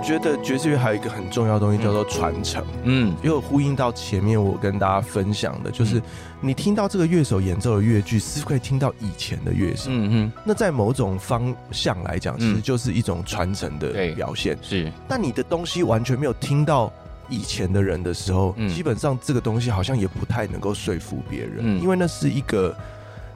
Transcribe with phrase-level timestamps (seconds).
[0.00, 6.00] 我觉得爵士乐还有一个很重要的东西叫做传承，嗯，又呼应到前面我跟大家分享的，就是
[6.40, 14.56] 你听到这个乐手演奏的乐句，是可以听到以前的乐手，嗯哼，那在某种方向来讲，其实就是一种传承的表现。
[14.62, 16.90] 是，但你的东西完全没有听到
[17.28, 18.74] 以前的人的时候，嗯。
[18.74, 21.82] 基本上这个东西好像也不太能够说服别人，嗯。
[21.82, 22.74] 因为那是一个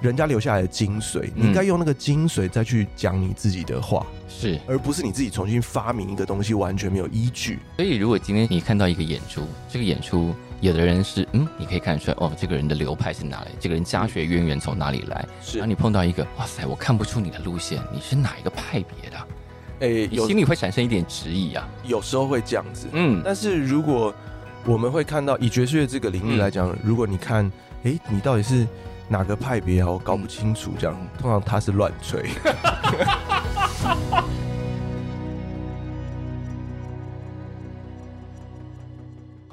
[0.01, 4.05] 人家留下来的精髓，你应该用那个精髓再去讲你自己的话。
[4.29, 7.59] 是，而不是你自己重新发明一个东西，完全没有依据。
[7.77, 15.25] 所以，如果今天你看到一个演出，这个演出有的人是嗯，你可以看出来哦，这个人的流派是哪里，这个人家学渊源从哪里来。
[15.41, 19.17] 是，然后你碰到一个，哇塞，我看不出你的路线，你是哪一个派别的？
[19.81, 21.68] 哎、心里会产生一点质疑啊。
[21.85, 23.23] 有时候会这样子，嗯。
[23.25, 24.13] 但是如果
[24.65, 27.45] 我们会看到，以爵士乐这个领域来讲，嗯、如果你看，
[27.85, 28.67] 哎、欸，你到底是
[29.08, 29.90] 哪个派别啊？
[29.90, 32.28] 我搞不清楚，这样、嗯、通常他是乱吹。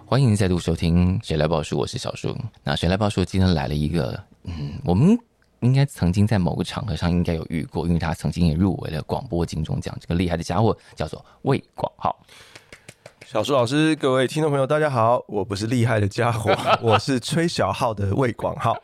[0.05, 2.35] 欢迎再度收听《谁来报数》，我是小树。
[2.63, 5.17] 那《谁来报数》今天来了一个，嗯，我们
[5.61, 9.95] 应该曾经在某个场合上应该有遇过，因为他曾经也入围了广播金钟奖。
[10.01, 12.17] 这个厉害的家伙叫做魏广浩。
[13.25, 18.75] 小树老师，各位听众朋友，大家好，我不是厉害的家伙， 我是吹小号的魏广浩。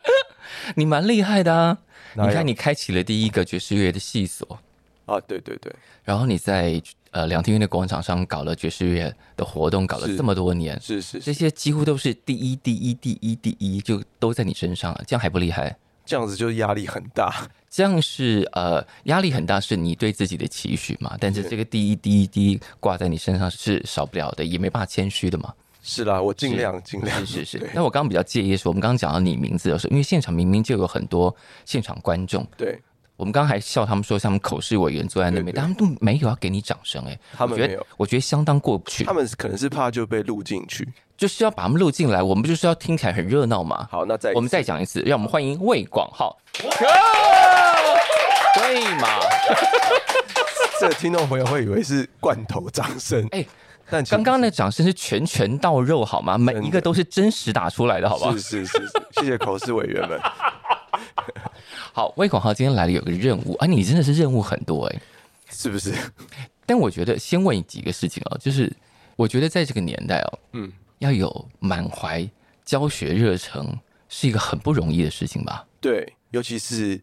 [0.74, 1.78] 你蛮厉害的啊！
[2.14, 4.58] 你看，你开启了第一个爵士乐的系所
[5.06, 5.72] 啊，对对对，
[6.04, 6.82] 然后你在。
[7.10, 15.74] 呃，两厅院的广场上搞了爵士乐的活动，搞了这么多年，是是，是，这些几乎都是第一、第一、第一、第一，就都在你身上了，这样还不厉害？
[16.04, 21.16] 这样子就是压力很大， 这样是呃压力很大，是你对自己的期许嘛？
[21.18, 25.54] 但是这个第一、第一、第一挂在你身上是少不了的，也没办法谦虚的嘛。
[25.88, 27.68] 是啦，我尽量尽量，是是是。
[27.74, 32.78] 那我刚刚比较介意的是，我们刚刚讲到你名字的时候，因为现场明明就有很多现场观众，对。
[33.16, 39.02] 我们刚刚还笑他们说，像他们口试委员坐在那边，但他们都没有要给你掌声哎，他们没有，我觉得相当过不去。
[39.02, 43.88] 他们可能是怕就被录进去，就是要把他们录进来，我们不就是要听起来很热闹嘛？
[43.90, 46.68] 好，那再我们再讲一次，让我们欢迎魏广浩，可
[48.72, 49.08] 以吗？
[50.78, 53.44] 这个听众朋友会以为是罐头掌声，哎，
[53.90, 56.36] 但刚刚的掌声是拳拳到肉好吗？
[56.36, 58.32] 每一个都是真实打出来的，好不好？
[58.32, 60.20] 是是是是，谢谢口试委员们。
[61.92, 65.02] 好，魏广浩今天来了，有个任务啊，你真的是任务很多哎、欸，
[65.50, 65.94] 是不是？
[66.66, 68.70] 但我觉得先问你几个事情哦，就是
[69.16, 72.28] 我觉得在这个年代哦，嗯，要有满怀
[72.64, 73.66] 教学热忱
[74.08, 75.64] 是一个很不容易的事情吧？
[75.80, 77.00] 对，尤其是。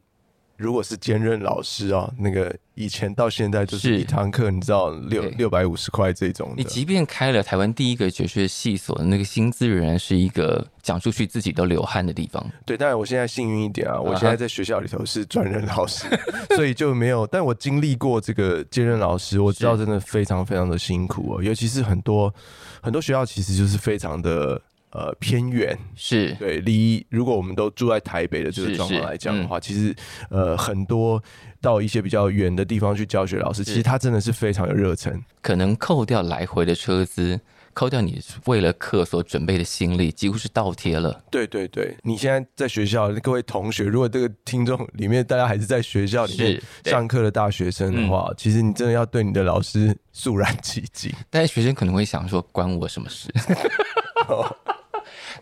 [0.58, 6.54] 如果是兼任老师啊，那个以前到现在就是一堂课，你知道六六百五十块这种。
[6.56, 12.46] 你即便开了台湾第一个爵士系所的那个薪资，仍然是一个讲出去自己都流汗的地方。
[12.66, 16.06] 对，当然我现在幸运一点啊，我现在在学校里头是专任老师，
[16.56, 17.28] 所以就没有。
[17.28, 22.34] 但我经历过这个兼任老师，我知道真的非常非常的辛苦哦，尤其是很多
[22.82, 24.62] 很多学校其实就是非常的。
[24.96, 25.78] 呃，偏远。
[25.94, 26.34] 是。
[26.36, 29.94] 对，离如果我们都住在台北的这个状况来讲的话，其实
[30.30, 31.22] 呃很多
[31.60, 37.38] 到一些比较远的地方去教学，老师其实他真的是非常有热忱，可能扣掉来回的车资，
[37.74, 41.22] 扣掉你为了课所准备的心力，几乎是倒贴了。
[41.30, 51.12] 对对对，你现在在学校，各位同学，如果这个听众里面大家还是在学校里面上课的大学生的话，其实你真的要对你的老师肃然起敬。
[51.30, 53.28] 但是学生可能会想说，关我什么事？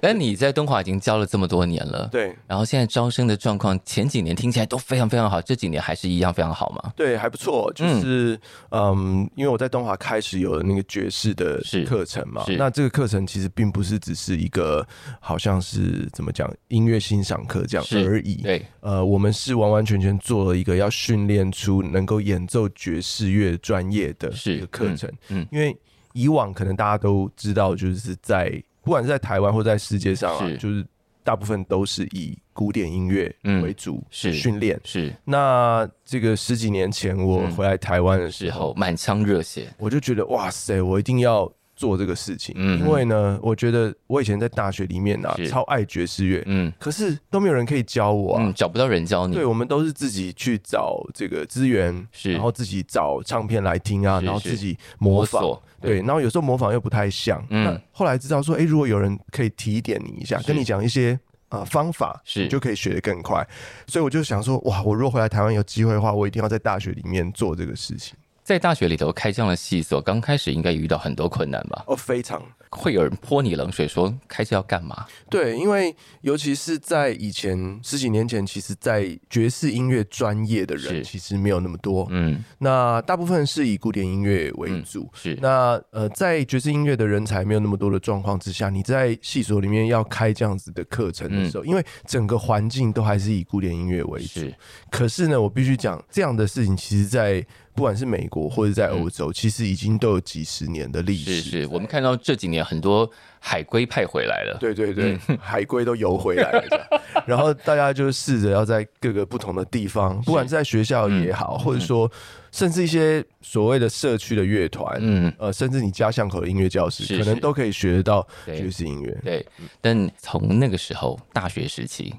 [0.03, 2.35] 但你在东华已经教了这么多年了，对。
[2.45, 6.91] 然后现在招生的状况，前几年听起来都非常非常好，这几年还是一样非常好吗？
[6.93, 7.71] 对，还不错。
[7.73, 8.37] 就是
[8.71, 14.85] 嗯，嗯，因为我在东华开始有了那个爵士的课程嘛，那这个课程其实并不是只是一个
[15.21, 18.41] 好像是怎么讲音乐欣赏课这样而已。
[18.41, 25.09] 对，呃，我们是完完全全做了一个要训练出能够演奏爵士乐专业的一个课程。
[25.29, 25.73] 嗯，嗯，因为
[26.11, 30.85] 以往可能大家都知道，就是在不管是在台湾或在世界上啊，就是
[31.23, 33.33] 大部分都是以古典音乐
[33.63, 34.33] 为主是。
[34.33, 34.79] 训练。
[34.83, 35.13] 是。
[35.23, 41.50] 那这个十几年前我回来台湾的时候，满腔热血，我就觉得哇塞，我一定要
[41.83, 42.56] 做这个事情。
[42.57, 49.35] 嗯，因为呢，我觉得我以前在大学里面啊，超爱爵士乐，嗯，可是都没有人可以教我啊，找不到人教你。
[49.35, 55.44] 对，我们都是自己去找这个资源，是，然后自己找唱片来听啊，然后自己模仿。
[55.81, 57.45] 对，然后有时候模仿又不太像。
[57.50, 61.19] 嗯，那后来知道说，哎，如果有人可以提点你一下，跟你讲一些
[61.50, 63.45] 呃方法，是就可以学得更快。
[63.88, 68.15] 所以我就想说，哇，我如果回来台湾有机会的话，我一定要在大学里面做这个事情。
[68.44, 71.84] 在大学里头开这样的系所，刚开始应该遇到很多困难吧？
[71.88, 72.44] 哦，非常。
[72.69, 75.06] 会有人泼你冷水，说开这要干嘛？
[75.30, 82.07] 对，因为尤其是在以前十几年前，其实，在爵士音乐专业的人其实没有那么多。
[82.10, 85.04] 嗯，那大部分是以古典音乐为主。
[85.04, 94.40] 嗯、是，那呃，在爵士音乐的人才没有那么多的状况之下，你在系所里面要开这样子的课程的时候，嗯、因为整个环境都还是以古典音乐为主。
[94.40, 94.56] 是，
[94.90, 101.41] 可是呢，我必须讲这样的事情，其实，在不管是美国或者在欧洲，嗯、其实已经都有几十年的历史。
[101.41, 103.09] 是是，我们看到这几年很多
[103.39, 104.57] 海归派回来了。
[104.59, 107.01] 对对对，嗯、 海归都游回来了。
[107.25, 112.09] 然后大家就试着要在各个不同的地方，不管是在学校也好，嗯、或者说
[112.51, 119.11] 甚至一些所谓的社区的乐团，嗯呃，甚至你家巷口的音乐教室，是是可能都可以学得到爵士音乐。
[119.23, 119.45] 对，对，
[119.81, 122.13] 但从那个时候大学时期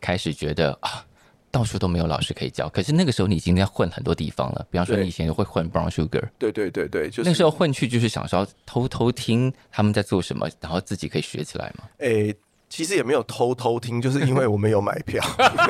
[0.00, 1.04] 开始，觉得啊。
[1.50, 4.66] 到处都没有老师可以教，可是那个时候你已经在混很多地方了。
[4.70, 11.84] 比方说，你以前会混 Brown Sugar，对对对对，就是那时候混去就是想说偷偷听他们在做什么，然后自己可以学起来嘛。
[11.98, 12.36] 诶、欸。
[12.68, 15.24] 其实也没有偷偷听，就是因为我没有买票。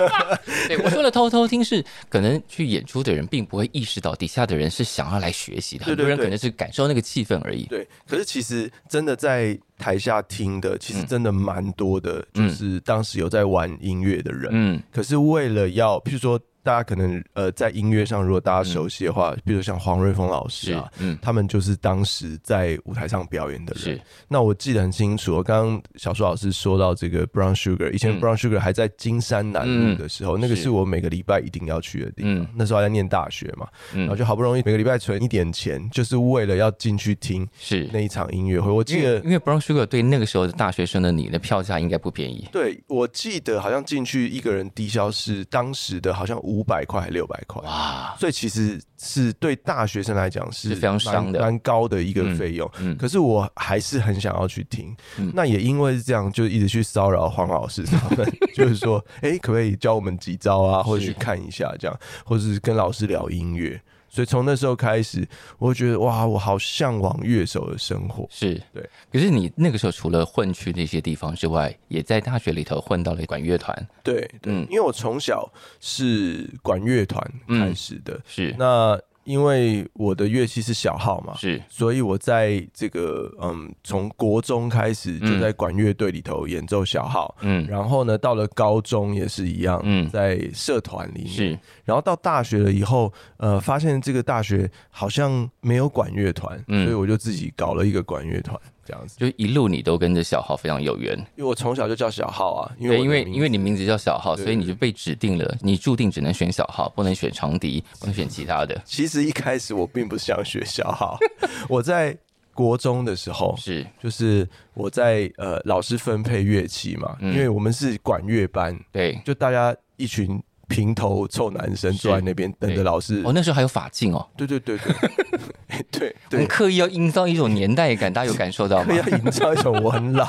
[0.67, 7.65] 对，我说的偷偷听是，可能去演出的人并不会意识到底下的人是想要来学习的，很多人可能是感受那个气氛而已。
[7.65, 14.49] 对，可是其实真的在台下听的，其实真的蛮多的，就是当时有在玩音乐的人。
[14.53, 16.39] 嗯，可是为了要，譬如说。
[16.69, 23.97] 大家可能呃，在音乐上，如果大家熟悉的话，嗯、比如像黄瑞峰老师啊，嗯，他们就是当时在舞台上表演的人。
[23.97, 32.35] 是那我记得很清楚，我刚刚小树老师说到这个 Brown Sugar，以前 Brown Sugar 还在金山南路的时候，嗯、那个是我每个礼拜一定要去的地方。
[32.35, 38.71] 嗯、那时候还在念大学嘛，嗯、然后就好不容易每个礼拜存一点钱，就是为了要进去听是那一场音乐会。
[38.71, 42.47] 我记得，因为 Brown Sugar 对那个时候的大学生的你的票价应该不便宜。
[42.53, 46.58] 对，我记得好像进去一个人低消是当时的好像五。
[46.59, 47.63] 五百块还是六百块？
[47.63, 48.17] 哇！
[48.19, 52.69] 所以其实是对大学生来讲是非常伤的，蛮高的一个费用。
[52.81, 54.97] 嗯，可是我还是很想要去听。
[55.19, 60.83] 嗯，那也因为是这样，就一直去骚扰黄老师他们， 就是说，哎，可不可以教我们几招啊？
[60.83, 63.81] 或者去看一下这样，或者是跟老师聊音乐。
[64.19, 65.25] 所以从那时候开始，
[65.59, 68.27] 我觉得哇，我好向往乐手的生活。
[68.29, 73.89] 是对，可是你那个时候除了混去那些地方之外，也在大学里头混到了管乐团。
[74.03, 75.49] 对，对，嗯，因为我从小
[75.79, 78.15] 是管乐团开始的。
[78.15, 79.01] 嗯、是那。
[79.29, 98.59] 因为我的乐器是小号嘛，是，所以我在这个嗯，从国中开始就在管乐队里头演奏小号，嗯，然后呢，到了高中也是一样，嗯，在社团里面，是，然后到大学了以后，呃，发现这个大学好像没有管乐团，嗯，所以我就自己搞了一个管乐团。
[98.89, 102.73] 这样子，就一路你都跟着小号非常有缘，因为我从小就叫小号啊。
[102.79, 108.81] 因为，因为因为你名字叫小号，所以你就被指定了，你注定只能选小号，不能选长笛， 不能选其他的。
[108.87, 111.19] 其实一开始我并不想学小号，
[111.69, 112.17] 我在
[112.55, 120.43] 国中的时候是，就是我在呃老师分配乐器嘛，嗯、因为我们是管乐班，对，就大家一群。
[120.69, 123.23] 平头臭男生坐在那边等着老师。
[123.25, 124.25] 哦，那时候还有法镜哦。
[124.37, 128.95] 对对对对，对，我们 刻意要营造一种年代感，大家有感受到吗？
[128.95, 130.29] 要营造一种我很老。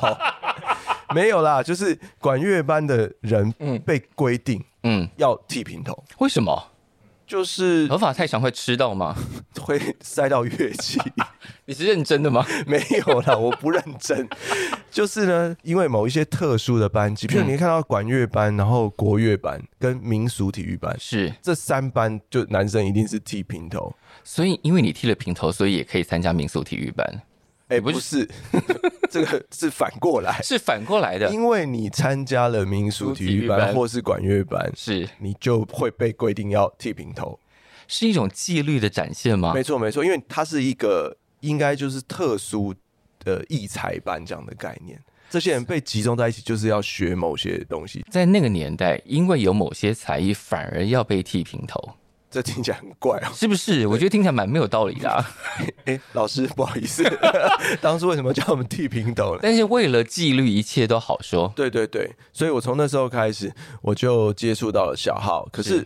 [1.14, 3.52] 没有啦，就是管乐班的人
[3.86, 6.04] 被规定，嗯，要剃平头。
[6.20, 6.69] 为什么？
[7.30, 9.16] 就是头发太长会吃到吗？
[9.62, 11.00] 会塞到乐器？
[11.66, 12.44] 你是认真的吗？
[12.66, 14.28] 没有啦，我不认真。
[14.90, 23.94] 就是呢，因为某一些特殊的班级，譬如你看到管乐班，然后国乐班跟民俗体育班，是这三班，就男生一定是剃平头。
[24.24, 27.22] 所以，因为你剃了平头，所以也可以参加民俗体育班。
[27.70, 28.28] 哎，欸、不是，
[29.10, 31.30] 这个是反过来，是反过来的。
[31.32, 37.40] 因为你参加了民俗体育班或是管乐班，是你就会被规定要剃平头，
[37.88, 39.54] 是一种纪律的展现吗？
[39.54, 42.74] 没错，没错，因为它是一个应该就是特殊
[43.24, 45.00] 的艺才班这样的概念。
[45.30, 48.04] 这些人被集中在一起，就是要学某些东西。
[48.10, 51.80] 在那个年代，因为有某些才艺，反而要被剃平头。
[52.32, 53.88] 这听起来很怪哦，是不是？
[53.88, 55.26] 我觉得听起来蛮没有道理的。
[55.86, 57.04] 哎，老师，不好意思，
[57.82, 59.40] 当初为什么叫我们剃平头呢？
[59.42, 61.52] 但是为了纪律，一切都好说。
[61.56, 65.48] 对对对，所以我从那时候开始，我就接触到了小号。
[65.52, 65.86] 可是。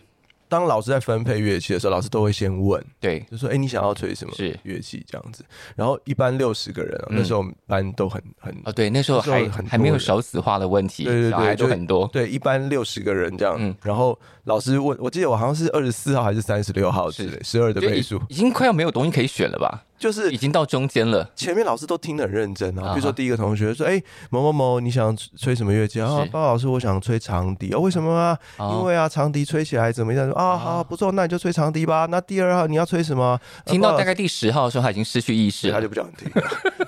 [0.54, 4.32] 当老师在分配乐器的时候，老师都会先问，对，就说：“哎，你想要吹什么
[4.62, 5.44] 乐器？”这样子。
[5.74, 12.06] 然后一般六十个人，那时候我们班都很很哦，对，那时候还还没有少子化的问题，对对对，孩都很多。
[12.12, 13.74] 对，一般六十个人这样。
[13.82, 19.82] 然后老师问，我记得我好像是二十四号还是三十六号之类，十二的倍数，已经快要没有东西可以选了吧？
[20.04, 21.26] 就是已经到中间了。
[21.34, 27.72] 前面老师都听得很认真啊，啊比如说第一个同学说：“哎、欸，某某某，你想吹什么乐器啊？”包老师，我想吹长笛。
[27.72, 28.38] 哦，为什么啊？
[28.58, 30.30] 哦、因为啊，长笛吹起来怎么样？
[30.32, 32.06] 啊，好，不错，那你就吹长笛吧。
[32.10, 33.40] 那第二号你要吹什么？
[33.64, 36.30] 听到大概第十号的时候，他已经失去意识了，他就不想听。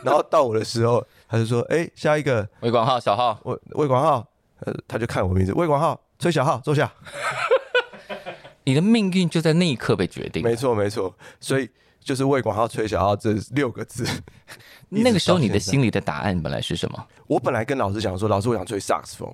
[0.05, 4.27] 然后到我的时候，他就说：“哎、欸，下一个，魏广浩，小号，魏魏广浩。”
[4.61, 6.93] 呃，他就看我名字，魏广浩，吹小号，坐下。
[8.65, 10.43] 你的命运就在那一刻被决定。
[10.43, 11.15] 没错，没错。
[11.41, 11.71] 所以
[12.07, 14.07] 就是魏广浩吹小号这六个字。
[14.89, 17.07] 那个时候你的心里的答案本来是什么？
[17.27, 19.29] 我本来跟老师讲说，老师我想吹萨克斯风。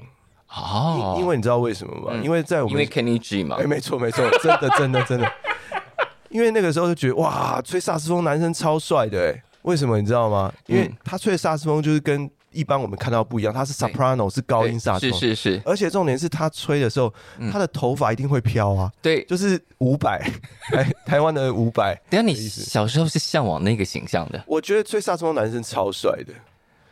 [0.48, 2.12] 哦，因为你知道为什么吗？
[2.12, 3.56] 嗯、因为在我们因为 Kenny G 嘛。
[3.60, 5.30] 哎，没错，没错，真的，真的，真的。
[6.30, 9.42] 因为那个时候就觉得哇，吹萨克斯风男生超帅的哎。
[9.62, 10.50] 为什么你知道吗？
[10.66, 15.10] 因为他吹萨克斯风就是跟一般我们看到不一样，他是 soprano 是高音萨克斯。
[15.10, 17.12] 风，是是是，而且重点是他吹的时候，
[17.50, 20.20] 他的头发一定会飘啊，对，就是五百，
[20.72, 21.94] 台台湾的五百。
[22.10, 24.42] 等下你小时候是向往那个形象的？
[24.46, 26.32] 我觉得吹萨克斯风男生超帅的，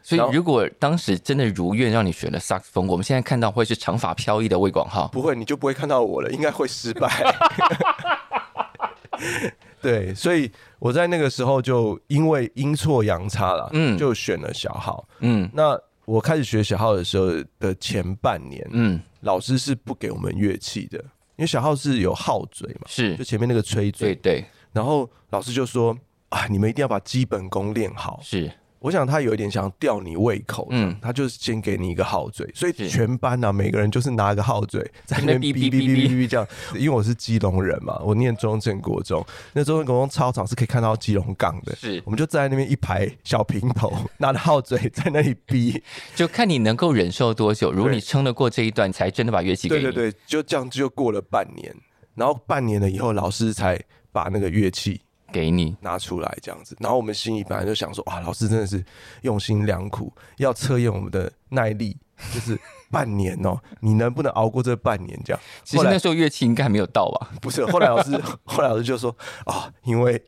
[0.02, 7.08] 所以如果当时真的如愿让你选了萨克斯风，我们现在看到会是长发飘逸的魏广浩，不会，你就不会看到我了，应该会失败。
[9.80, 20.98] 对，所以我在那个时候就因为阴错阳差了，嗯，就选了小号，嗯，那我开始学小号的时候的前半年，嗯，老师是不给我们乐器的，
[21.36, 25.96] 因为小号是有号嘴嘛，是，就前面那个吹嘴，对对，然后老师就说
[26.28, 28.50] 啊，你们一定要把基本功练好，是。
[28.80, 36.46] 我想他有一点想吊你胃口，嗯，他就是先给你一个号嘴，所以全班呢、啊，每个人就是拿个号嘴在那边哔哔哔哔哔这样。
[36.74, 45.78] 因为我是基隆人嘛，我念中正国中，那中正国中操场是可以看到基隆港的，是，我们就站在那边一排小平头，拿着号嘴在那里哔，
[46.16, 47.70] 就看你能够忍受多久。
[47.70, 49.82] 如果你撑得过这一段，才真的把乐器给你。
[49.82, 51.76] 对对对，就这样就过了半年，
[52.14, 53.78] 然后半年了以后，老师才
[54.10, 55.02] 把那个乐器。
[55.32, 58.84] 给你拿出来这样子，然后我们心里本来就想说，哇，老师真的是
[59.22, 61.96] 用心良苦，要测验我们的耐力，
[62.34, 62.58] 就是
[62.90, 65.18] 半年哦， 你能不能熬过这半年？
[65.24, 67.30] 这样，其实那时候乐器应该还没有到吧？
[67.40, 69.14] 不是，后来老师， 后来老师就说，
[69.46, 70.22] 哦，因为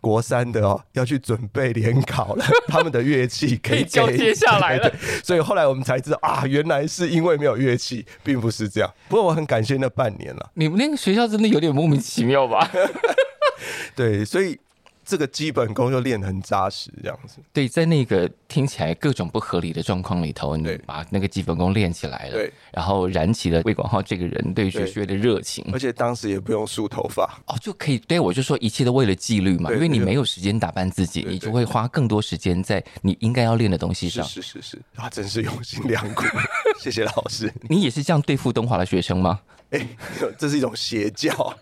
[0.00, 4.92] 国三的哦要去准备联考了， 他们的乐器可以交接下来了，
[5.24, 8.92] 所以后来我们才知道啊，原来是因为没有乐器，并不是这样。
[9.08, 10.50] 不过我很感谢那半年了。
[10.54, 12.70] 你们那个学校真的有点莫名其妙吧？
[13.94, 14.58] 对，所以
[15.04, 17.36] 这个基本功就练得很扎实，这样子。
[17.52, 28.00] 对，在那个听起来各种不合理的状况里头，你把那个基本功练起来了，对，然后燃起了魏广浩这个人对学学的热情，而且当时也不用梳头发哦，就可以。
[28.00, 34.24] 对，我就说一切都为了纪律嘛，因为你没有时间打扮自己，你就会花更多时间在你应该要练的东西上。
[34.24, 36.24] 是是是是，啊，真是用心良苦，
[36.82, 37.52] 谢谢老师。
[37.68, 39.38] 你也是这样对付东华的学生吗？
[39.70, 39.86] 哎，
[40.36, 41.56] 这是一种邪教。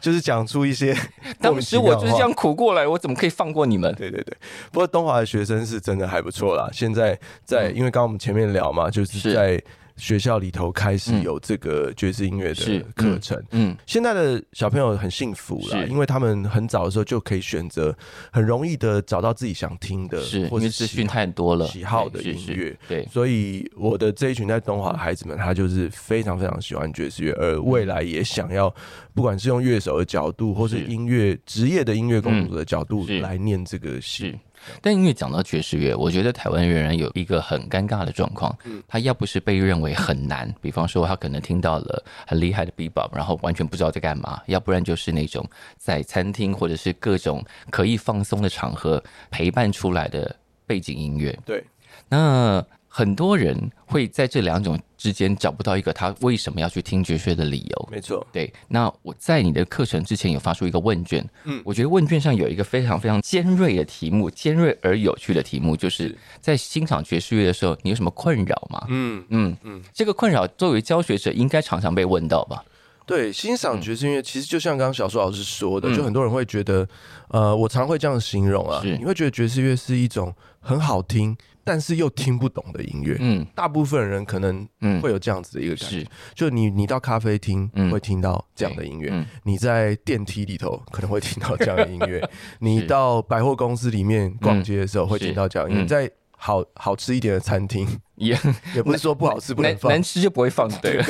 [0.00, 0.96] 就是讲出一些，
[1.40, 3.94] 当时我就是这样苦过来，我怎么可以放过你们？
[3.94, 4.36] 对对对，
[4.72, 6.68] 不过东华的学生是真的还不错啦。
[6.72, 9.62] 现在在，因为刚刚我们前面聊嘛，就是在。
[10.00, 17.94] 学校里头开始有这个爵士音乐的课程，嗯，现在的小朋友很幸福啦，因为他们很早的时候就可以选择，
[18.32, 28.74] 很容易的找到自己想听的，是，或是资讯太多了，喜好的音乐，对，所以我的这一群在东华的孩子们，他就是非常非常喜欢爵士乐，而未来也想要，
[29.14, 34.34] 不管是用乐手的角度，或是音乐职业的音乐工作者的角度来念这个戏。
[34.80, 50.34] 但因为讲到爵士乐，我觉得台湾仍然有一个很尴尬的状况，他要不是被认为很难， 比方说他可能听到了很厉害的 bebop，然后完全不知道在干嘛；要不然就是那种在餐厅或者是各种可以放松的场合陪伴出来的
[50.66, 51.38] 背景音乐。
[51.44, 51.64] 对，
[52.08, 52.64] 那。
[52.92, 53.56] 很多人
[53.86, 57.88] 会在这两种之间找不到一个他为什么要去听爵士的理由。
[57.88, 58.52] 没错，对。
[58.66, 68.84] 那我在你的课程之前有发出一个问卷，嗯，我觉得问卷上有一个非常非常尖锐的题目，尖锐而有趣的题目，就是在欣赏爵士乐的时候，你有什么困扰吗？
[68.88, 72.64] 嗯嗯嗯，这个困扰作为教学者应该常常被问到吧？
[73.06, 76.88] 对，欣赏爵士音乐其实就像刚刚小树老师说的，嗯、就很多人会觉得，
[77.28, 83.16] 呃，我常会这样形容啊，是你会觉得爵士乐是一种很好听，但是又听不懂的音乐。
[83.20, 84.66] 嗯，大部分人可能
[85.00, 86.06] 会有这样子的一个感觉，是。
[86.34, 92.28] 就你你到咖啡厅会听到这样的音乐，嗯、你在电梯里头可能会听到这样的音乐，
[92.60, 98.38] 你到百货公司里面逛街的时候会听到这样的音乐，你在好好吃一点的餐厅也
[98.74, 100.94] 也不是说不好吃不能放，难吃就不会放，对。
[100.94, 101.04] 了。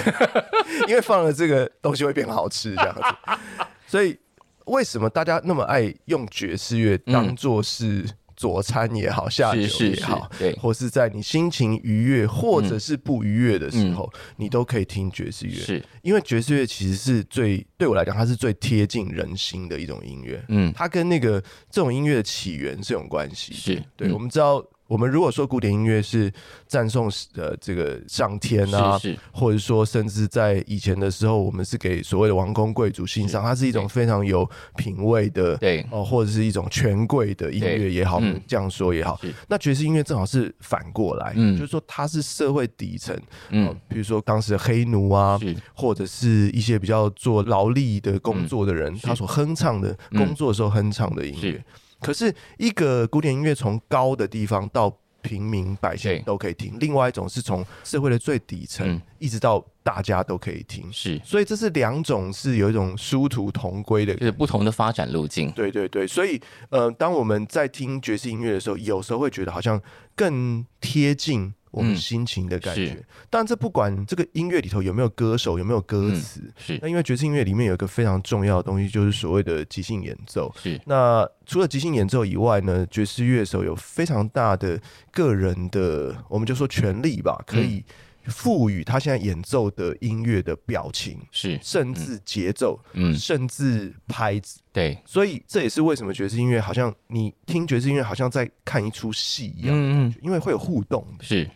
[0.88, 3.38] 因为放了这个东西会变好吃，这样子，
[3.86, 4.18] 所以
[4.66, 8.04] 为什么大家那么爱用爵士乐当做是
[8.40, 15.52] 佐餐也好，下酒也好，对，或是在你心情愉悦或者是不愉悦的时候，嗯、你都可以听爵士乐。
[15.52, 20.42] 是，因为爵士乐其实是最对我来讲，它是最贴近人心的一种音乐。
[20.48, 21.38] 嗯，它跟那个
[21.70, 23.52] 这种音乐的起源是有关系。
[23.52, 24.64] 是对，嗯、我们知道。
[24.90, 26.32] 我们如果说古典音乐是
[26.66, 29.18] 赞颂呃这个上天啊，是是。
[29.30, 34.44] 或者说甚至在以前的时候，我们是给所谓的王公贵族欣赏，它是一种非常有
[34.76, 35.86] 品味的，对。
[35.92, 39.16] 哦，或者是一种权贵的音乐也好，这样说也好。
[39.46, 43.16] 那爵士音乐正好是反过来，嗯，就是说它是社会底层，
[43.50, 45.38] 嗯，比如说当时的黑奴啊，
[45.72, 51.64] 或者是一些比较做劳力的工作的人，他所哼唱的工作的时候哼唱的音乐。
[52.00, 60.90] 可是，一个古典音乐从高的地方到平民百姓都可以听；另外一种是从社会的最底层一直到大家都可以听。
[60.90, 65.50] 是，所以这是两种是有一种殊途同归的，就是不同的发展路径。
[65.52, 66.40] 对对对，所以
[66.70, 69.80] 呃，当我们在听爵士音乐的时候，有时候会觉得好像
[70.16, 71.52] 更贴近。
[71.70, 76.78] 我们心情的感觉，但这不管这个音乐里头有没有歌手，有没有歌词，是。
[76.82, 80.52] 那因为爵士音乐里面有一个非常重要的东西，就是所谓的即兴演奏。
[80.60, 80.80] 是。
[80.84, 84.80] 那除了即兴演奏以外呢，爵士乐手有非常大的
[85.12, 87.84] 个人的，我们就说权利吧，可以
[88.26, 91.58] 赋予他现在演奏的音乐的表情，是。
[91.62, 94.60] 甚至节奏，嗯，甚至拍子。
[94.72, 101.48] 对，所以这也是为什么爵士音乐好像你听爵士音乐好像在看一出戏一样，嗯嗯，因为会有互动，是。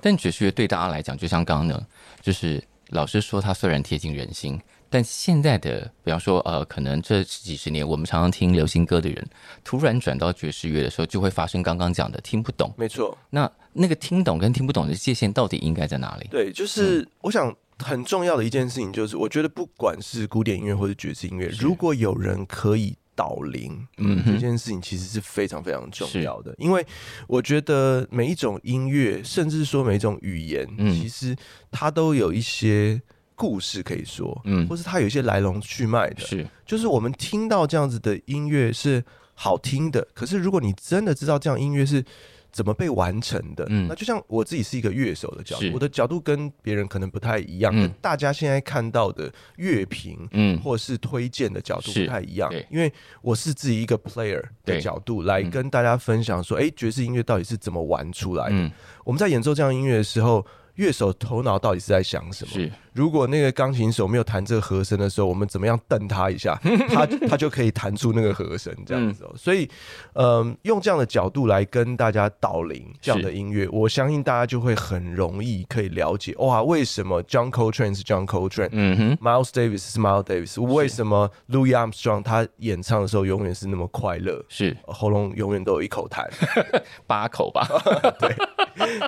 [0.00, 1.86] 但爵士乐对大家来讲，就像刚刚呢，
[2.20, 4.60] 就是老师说，它虽然贴近人心，
[4.90, 9.26] 但现在的，比方说，呃，可能这几十年我们常常听流行歌的人，
[9.64, 12.72] 突然转到爵士乐的时候，就会发生刚刚讲的听不懂。
[12.76, 16.28] 没错，那那个听懂跟听不懂的界限到底应该在哪里？
[16.30, 22.96] 对，就是我想很重要的一件事情，就是我觉得不管是古典音乐或者爵士音乐，如果有人可以。
[23.14, 26.84] 导聆，嗯，这件事情其实是非常非常重要的，因为
[27.26, 31.36] 我觉得每一种音乐，甚至说每一种语言，其实
[31.70, 33.00] 它都有一些
[33.34, 39.04] 故事可以说，嗯，或是它有一些来龙去脉的，是，就是我们听到这样子的音乐是
[39.34, 42.04] 好听的，可是如果你真的知道这样音乐是。
[42.52, 43.66] 怎么被完成的？
[43.70, 52.92] 嗯，那就像我自己是一个乐手的角度，我的角度跟别人可能不太一样，跟大家现在看到的乐评，嗯，或是推荐的角度不太一样，因为
[53.22, 58.70] 我是自己一个 player 的角度来跟大家分享说，哎，爵士音乐到底是怎么玩出来的？
[59.04, 60.46] 我们在演奏这样音乐的时候。
[60.76, 62.52] 乐手头脑到底是在想什么？
[62.52, 69.32] 是，如果那个钢琴手没有弹这个和声的时候，我们怎么样瞪他一下， 他他就可以弹出那个和声这样子哦。
[69.36, 69.68] 所以，
[70.14, 84.76] 嗯，用这样的角度来跟大家导聆这样的音乐，我相信大家就会很容易可以了解哇，为什么 John Coltrane 是 John Coltrane，嗯哼，Miles Davis 是 Miles Davis，为什么 Louis Armstrong 他演唱的时候永远是那么快乐，是。
[84.86, 86.26] 喉咙永远都有一口痰，
[87.06, 87.66] 八口吧？
[88.18, 88.34] 对，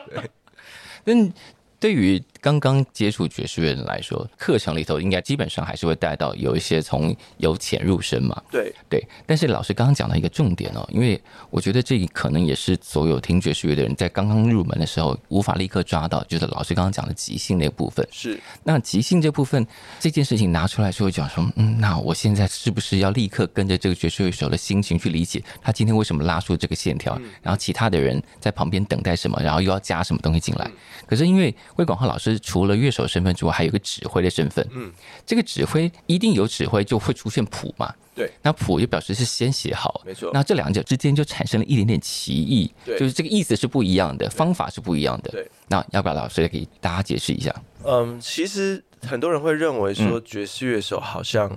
[0.08, 0.30] 对。
[1.04, 1.32] 但
[1.78, 8.42] 对于刚刚接触爵士乐的人来说，课程里头应该基本上还是会带到有一些从由浅入深嘛。
[8.50, 18.06] 对对，但是老师刚刚讲到一个重点哦，因为我觉得这可能也是所有听爵士乐的人在刚刚入门的时候无法立刻抓到，就是老师刚刚讲的即兴那部分。
[18.10, 19.66] 是，那即兴这部分
[19.98, 30.70] 这件事情拿出来说讲说，嗯，那我现在是不是要立刻跟着这个爵士乐手的心情去理解他今天为什么拉出这个线条，然后其他的人在旁边等待什么，然后又要加什么东西进来？
[31.06, 32.33] 可是因为魏广浩老师。
[32.38, 34.66] 除了乐手身份之外，还有一个指挥的身份。
[34.72, 34.92] 嗯，
[35.26, 37.92] 这个指挥一定有指挥，就会出现谱嘛。
[38.14, 40.30] 对，那谱就表示是先写好，没错。
[40.32, 45.30] 那这两者之间就产生了一点点歧义，对，就是这个意思是不一样的，方法是不一样的。
[45.30, 47.54] 对，那要不要老师来给大家解释一下？
[47.84, 51.50] 嗯，其实很多人会认为说爵士乐手好像。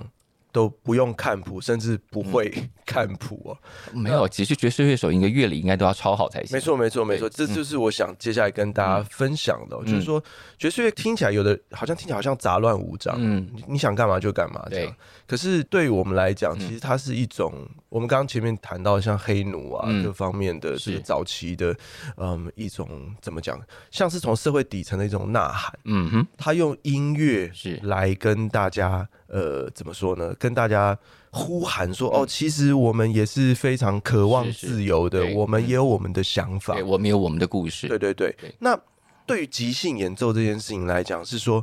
[0.58, 2.52] 都不用看谱，甚至不会
[2.84, 3.56] 看谱哦。
[3.92, 6.52] 没有，其实爵士乐手应该乐理应该都要超好才行。
[6.52, 10.20] 没错，没错，没错，这就是我想接下来跟大家分享的，就是说
[10.58, 14.92] 爵士乐听起来有的好像听起来好像杂乱无章，嗯，你想干嘛就干嘛这样。
[15.28, 17.54] 可是对于我们来讲，其实它是一种
[17.88, 21.72] 我们刚刚前面谈到像黑奴啊各方面的这个早期的
[22.16, 23.60] 嗯一种怎么讲，
[23.92, 25.72] 像是从社会底层的一种呐喊。
[25.84, 29.08] 嗯哼，他用音乐是来跟大家。
[29.28, 30.34] 呃，怎么说呢？
[30.38, 30.98] 跟大家
[31.30, 38.34] 呼喊说：“哦，其实我们也是非常渴望自由的，我们也有我们的想法，我们有我们的故事。”对对对。
[38.58, 38.78] 那
[39.26, 41.62] 对于即兴演奏这件事情来讲，是说，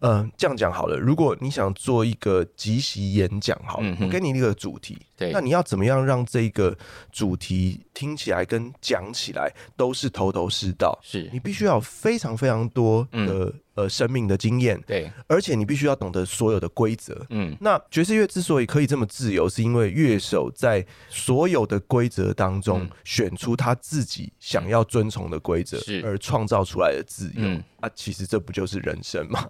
[0.00, 0.96] 呃，这样讲好了。
[0.96, 4.96] 如果你想做一个即席演讲，好了，我给你一个主题，
[5.32, 6.74] 那你要怎么样让这个
[7.12, 10.98] 主题听起来跟讲起来都是头头是道？
[11.02, 13.52] 是你必须要非常非常多的。
[13.74, 17.24] 呃生命的经验，对，而且你必须要懂得所有的规则。
[17.30, 27.32] 嗯，那爵士乐之所以可以这么自由，是因为乐手在所有的规则当中选出他自己想要遵从的规则，而创造出来的自由。
[27.36, 29.48] 嗯，啊，其实这不就是人生吗？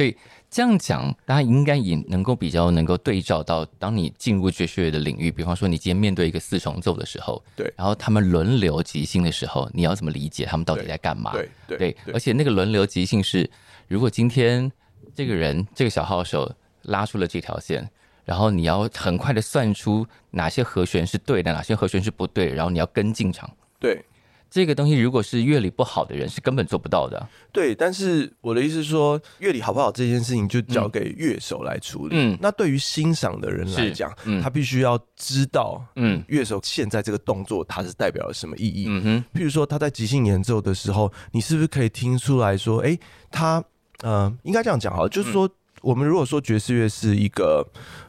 [0.00, 0.16] 对。
[0.52, 11.30] 这样讲，大家应该也能够比较能够对照到，当你进入爵士乐的领域，比方说你今天面对一个四重奏的时候，对，然后他们轮流即兴的时候，你要怎么理解他们到底在干嘛？
[11.30, 13.48] 对对，对，对，而且那个轮流即兴是，
[13.86, 14.68] 如果今天
[15.14, 17.88] 这个人这个小号手拉出了这条线，
[18.24, 24.04] 然后你要很快的算出哪些和弦是对的，哪些和弦是不对，然后你要跟进场，对。
[24.50, 27.28] 这个东西如果是乐理不好的人是根本做不到的。
[27.52, 32.16] 对，但是我的意思是说，乐理好不好这件事情就交给乐手来处理。
[32.16, 38.86] 嗯，那对于欣赏的人来讲，嗯，他必须要知道，嗯，乐手现在这个动作它是代表了什么意义。
[38.88, 42.98] 嗯哼，譬如说他在即兴演奏的时候，你是不是可以听出来说，哎，
[43.30, 43.62] 他，
[44.02, 45.48] 呃，应该这样讲哈，就是说，
[45.80, 47.64] 我们如果说爵士乐是一个，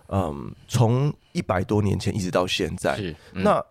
[0.08, 3.64] 嗯，从一百多年前一直到现在，是，那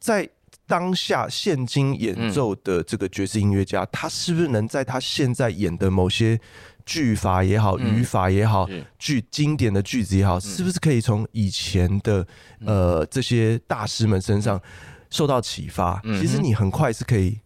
[0.00, 0.28] 在。
[0.70, 6.38] 当下现今演奏的这个爵士音乐家，嗯、他是不是能在他现在演的某些
[6.86, 12.24] 句法也好、嗯、语法也好、句经典的句子也好，嗯、是不是可以从以前的
[12.64, 14.62] 呃这些大师们身上
[15.10, 16.00] 受到启发？
[16.04, 17.36] 嗯、其实你很快是可以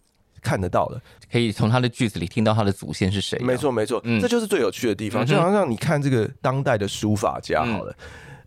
[0.42, 1.00] 看得到的，
[1.32, 3.38] 可以从他的句子里听到他的祖先是谁。
[3.38, 5.24] 没错，没错，嗯、这就是最有趣的地方。
[5.24, 7.96] 就好像你看这个当代的书法家，好了，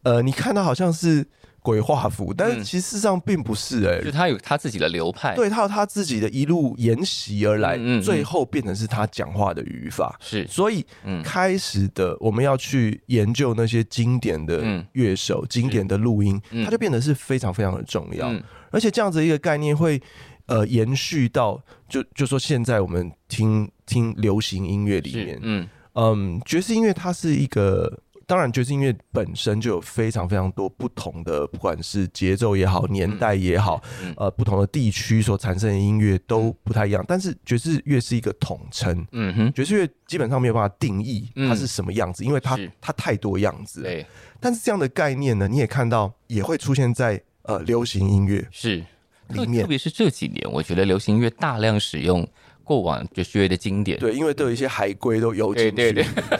[0.03, 1.25] 嗯、呃，你看到好像是。
[1.67, 8.01] 鬼画符，但是其实事实上并不是哎、欸，就他有他自己的流派，对他有他自己的一路沿袭而来，嗯嗯嗯。
[8.01, 10.17] 最后变成是他讲话的语法。
[10.21, 10.85] 是，所以
[11.25, 18.31] 开始的我们要去研究那些经典的乐手、嗯、经典的录音，它就变得是非常非常的重要。
[18.31, 20.01] 嗯、而且这样子一个概念会
[20.45, 25.67] 呃延续到，就就说现在我们听听流行音乐里面，嗯。
[25.99, 27.99] 嗯，爵士音乐它是一个。
[28.27, 33.81] 当然，爵士音乐本身就有非常非常多不同的，不管是节奏也好，年代也好，
[34.17, 37.03] 呃，不同的地区所产生的音乐都不太一样。
[37.07, 43.81] 但是爵士乐是一个统称，嗯哼，爵士乐基本上没有办法定义它是什么样子，嗯、因为它它太多样子。
[43.81, 44.05] 对，
[44.41, 48.83] 但是这样的概念呢，你也看到也会出现在呃流行音乐是。
[49.29, 52.25] 里面，特别是这几年，我觉得流行音乐大量使用
[52.63, 55.71] 过往爵士乐的经典，对，因为都有一些海归都有进去。
[55.71, 56.39] 对对对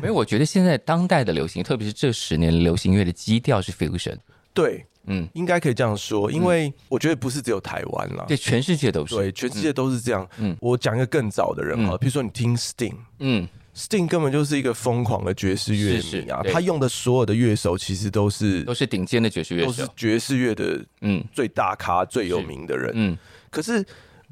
[0.00, 4.16] 没有，我觉得现在当代的流行，特别是这十年流行乐的基调是 fusion。
[4.52, 10.28] 对，嗯，应该可以这样说，因为我觉得不是只有台湾啦，对，全世界都是，对，全世界都是这样。
[10.38, 21.24] 嗯，我讲一个更早的人啊，比如说你听 Sting，嗯，Sting 根本就是一个疯狂的爵士乐迷啊，他用的所有的乐手其实都是都是顶尖的爵士乐手，都是爵士乐的嗯。
[21.32, 23.18] 最大咖最有名的人，嗯，
[23.50, 23.84] 可是。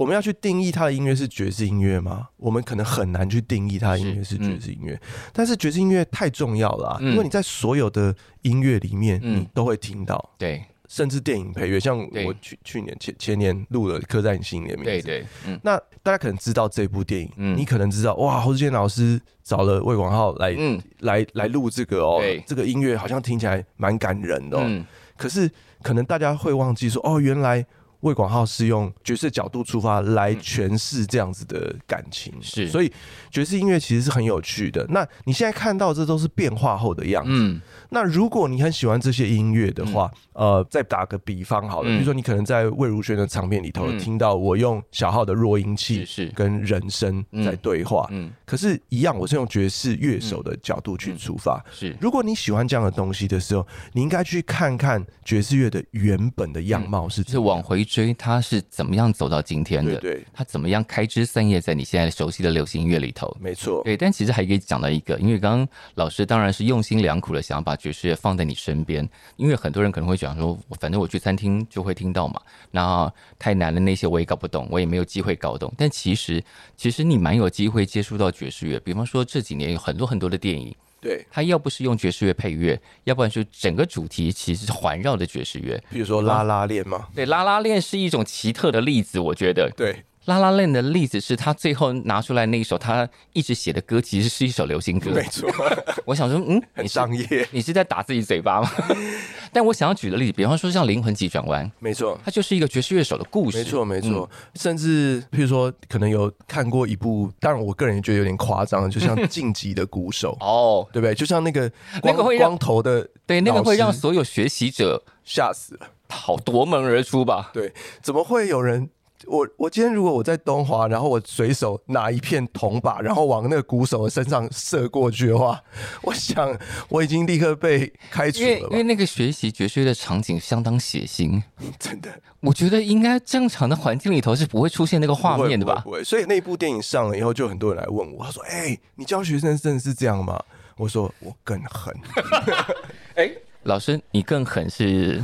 [0.03, 2.29] 我们要去定义他的音乐是爵士音乐吗？
[2.37, 4.95] 我们可能很难去定义他的音乐是爵士音乐。
[4.95, 5.01] 嗯、
[5.33, 10.17] 但是爵士音乐太重要了、啊，嗯、因为你在所有的音乐里面，你都会听到。
[10.17, 14.91] 嗯、对，甚至电影配乐，像我去去年前前年录了《刻在你心里的名字》。
[15.05, 24.65] 对对，嗯、那大家可能知道这部电影，嗯、你可能知道哇，侯志坚老师找了魏广浩来、嗯、来来录这个哦，对这个音乐好像听起来蛮感人的、哦。
[24.67, 24.85] 嗯、
[25.17, 25.49] 可是
[25.81, 27.65] 可能大家会忘记说，哦，原来。
[28.03, 32.93] 魏广浩是用爵士角度出发来诠释这样子的感情，是，所以
[33.31, 34.85] 爵士音乐其实是很有趣的。
[34.89, 37.31] 那你现在看到这都是变化后的样子。
[37.33, 37.61] 嗯，
[37.91, 51.65] 那如果你很喜欢这些音乐的话，呃，再打个比方好了，比如说你可能在魏如萱的唱片里头听到我用小号的弱音器是跟人声在对话，嗯，可是，一样我是用爵士乐手的角度去出发。
[51.71, 57.87] 是，如果你喜欢这样的东西的时候，你应该去看看爵士乐的原本的样貌是，是往回。
[57.93, 59.97] 所以他是怎么样走到今天的？
[59.99, 63.37] 对，对，他怎么样开枝散叶在你现在熟悉的流行音乐里头？
[63.39, 63.99] 没错，对。
[63.99, 75.71] 但其实还可以讲到一个，因为刚刚老师当然是用心良苦的想要把爵士乐放在你身边，因为很多人可能会讲说，反正我去餐厅就会听到嘛，那太难的那些我也搞不懂，我也没有机会搞懂。
[75.77, 76.43] 但其实，
[76.79, 80.75] 其实你蛮有机会接触到爵士乐，比方说这几年有很多很多的电影。
[81.03, 85.83] 对，他要不是用爵士乐配乐，要不然就整个主题其实是环绕的爵士乐。
[85.91, 87.09] 比如说拉拉链吗？
[87.13, 89.69] 对，拉拉链是一种奇特的例子，我觉得。
[89.77, 90.05] 对。
[90.27, 95.11] 拉拉链的例子是他最后拿出来那一首他一直写的歌，其实是一首流行歌。
[95.11, 95.51] 没错，
[96.07, 98.71] 我想说，嗯， 很商业，你是在打自己嘴巴吗？
[99.53, 103.59] 但我想要举的例子，比方说像《灵魂急转弯》，没错，它就是一个爵士乐手的故事。
[103.59, 104.31] 没错，没错。
[104.55, 111.15] 甚至譬如说，可能有看过一部，当然我个人也觉得有点夸张，就像《晋级的鼓手》哦，对不对？
[111.15, 111.71] 就像那个
[112.03, 117.51] 那个会光头的，对，那个会让所有学习者吓死了，好夺门而出吧？
[117.53, 118.89] 对，怎么会有人？
[119.27, 125.61] 我我今天如果我在东华，然后我随手拿一片铜把，然后往那个鼓手的身上射过去的话，
[126.03, 126.57] 我想
[126.89, 128.47] 我已经立刻被开除了。
[128.47, 131.43] 因为因为那个学习爵士乐的场景相当血腥，
[131.79, 135.83] 真的，我觉得应该正常的环境里头是不会出现那个画面的吧？
[135.85, 140.43] 不会，不会，所以那部电影上了以后，就很多人来问我，他说：“哎、欸，你教学生真的是这样吗？”
[140.77, 141.95] 我说：“我更狠。
[143.15, 143.31] ”哎，
[143.65, 145.23] 老师，你更狠是？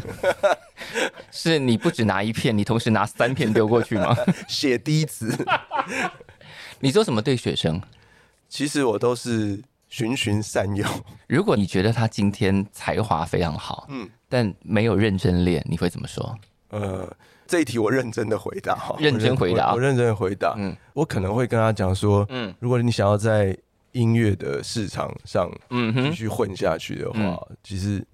[1.31, 4.17] 是你不止拿一片，你同时拿三片丢过去吗？
[4.49, 5.37] 血滴子。
[6.81, 7.81] 你做什么对学生？
[8.49, 10.87] 其实我都是循循善诱。
[11.27, 16.39] 如果你觉得他今天才华非常好，嗯，但没有认真练，你会怎么说？
[16.71, 17.11] 呃，
[17.47, 20.55] 这一题我认真的回答哈，认真回答，我，我认真的回答。
[20.57, 23.57] 嗯，我可能会跟他讲说，嗯，如果你想要在
[23.93, 28.07] 音乐的市场上，嗯，继续混下去的话，嗯、其实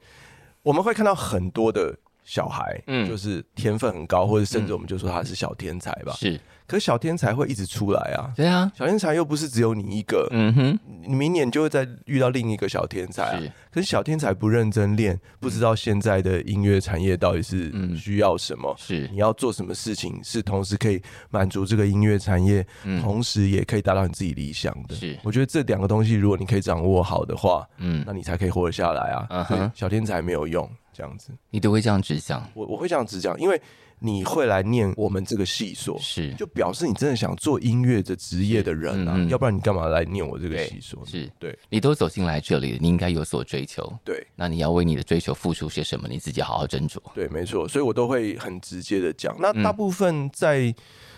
[0.65, 1.97] 我们会看到很多的。
[2.27, 6.15] 小孩，嗯，就是天分很高，或者甚至我们就说他是小天才吧。
[6.15, 8.33] 是，可是小天才会一直出来啊。
[8.35, 10.27] 对啊，小天才又不是只有你一个。
[10.31, 13.39] 嗯哼，你明年就会再遇到另一个小天才啊。
[13.39, 18.75] 是，可是小天才不认真练，不知道现在的音乐产业到底是需要什么。
[18.79, 21.01] 是，你要做什么事情，是同时可以
[21.31, 22.67] 满足这个音乐产业，
[23.01, 24.95] 同时也可以达到你自己理想的。
[24.95, 29.73] 是，我觉得这两个东西，如果你可以掌握好的话，嗯，那你才可以活得下来啊。
[29.75, 30.69] 小天才没有用。
[30.97, 32.49] 这样子，你都会这样直讲？
[32.55, 33.61] 我我会这样直讲，因为
[34.05, 41.05] 你会来念我们这个系所，是就表示你真的想做音乐的职业的人啊，嗯嗯，要不然你干嘛来念我这个系所？
[41.07, 43.91] 是对，你都走进来这里，你应该有所追求。
[44.05, 46.07] 对，那你要为你的追求付出些什么？
[46.07, 46.99] 你自己好好斟酌。
[47.15, 49.35] 对，没错，所以我都会很直接的讲。
[49.41, 50.75] 那大部分在。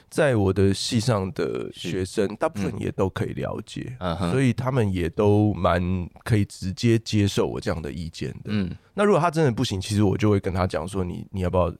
[0.08, 5.82] 在我的系上的学生，大部分也都可以了解，嗯、所以他们也都蛮
[6.22, 8.44] 可以直接接受我这样的意见的。
[8.44, 11.74] 嗯，那如果他真的不行，其实我就会跟他讲说你：你你要不要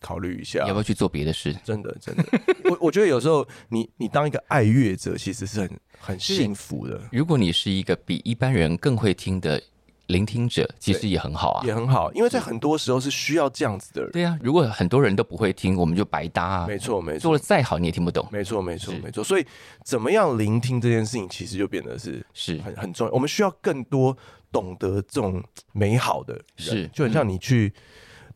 [0.00, 0.60] 考虑一下？
[0.60, 1.54] 要不要去做别的事？
[1.64, 2.24] 真的，真的，
[2.70, 7.00] 我我觉得有时候你你当一个爱乐者，其实是很很幸福的。
[7.12, 9.62] 如果你是一个比一般人更会听的。
[10.10, 14.10] 聆听者其实也很好啊，也很好，因为在很多时候是需要这样子的人。
[14.10, 16.66] 对啊，如果很多人都不会听，我们就白搭啊。
[16.66, 18.28] 没错，没错，做的再好你也听不懂。
[18.32, 19.22] 没错，没错，没错。
[19.22, 19.46] 所以
[19.84, 23.12] 怎么样聆听这件事情，其实就变得是是很很重要。
[23.12, 24.16] 我们需要更多
[24.50, 27.72] 懂得这种美好的人，是就很像你去，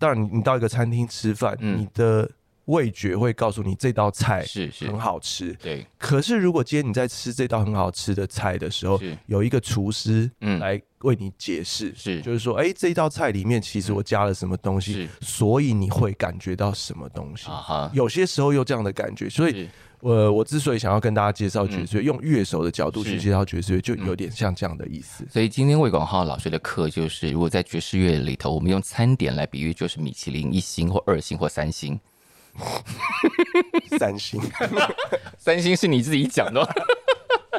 [0.05, 2.31] 当然你你到一个餐厅吃饭，你的。
[2.67, 4.87] 味觉会告诉你这道菜是是。
[4.87, 5.87] 很好吃，对。
[5.99, 10.59] 可是如果今天你在吃这道很好吃的菜的时候，有一个厨师嗯。
[10.59, 12.23] 来为你解释，是。
[12.23, 17.49] 就是说，哎，这道菜里面其实我加了什么东西，所以你会感觉到什么东西。
[17.93, 19.69] 有些时候有这样的感觉，所以，
[20.05, 25.27] 我我之所以想要跟大家介绍爵士乐，用乐手的角度去介绍爵士乐，就有点像这样的意思。
[25.33, 31.99] 所以今天魏广浩老师的课就是，如果在爵士乐里头，我们用餐点来比喻，就是米其林一星或二星或三星。
[33.99, 34.39] 三星，
[35.39, 36.63] 三星是你自己讲的。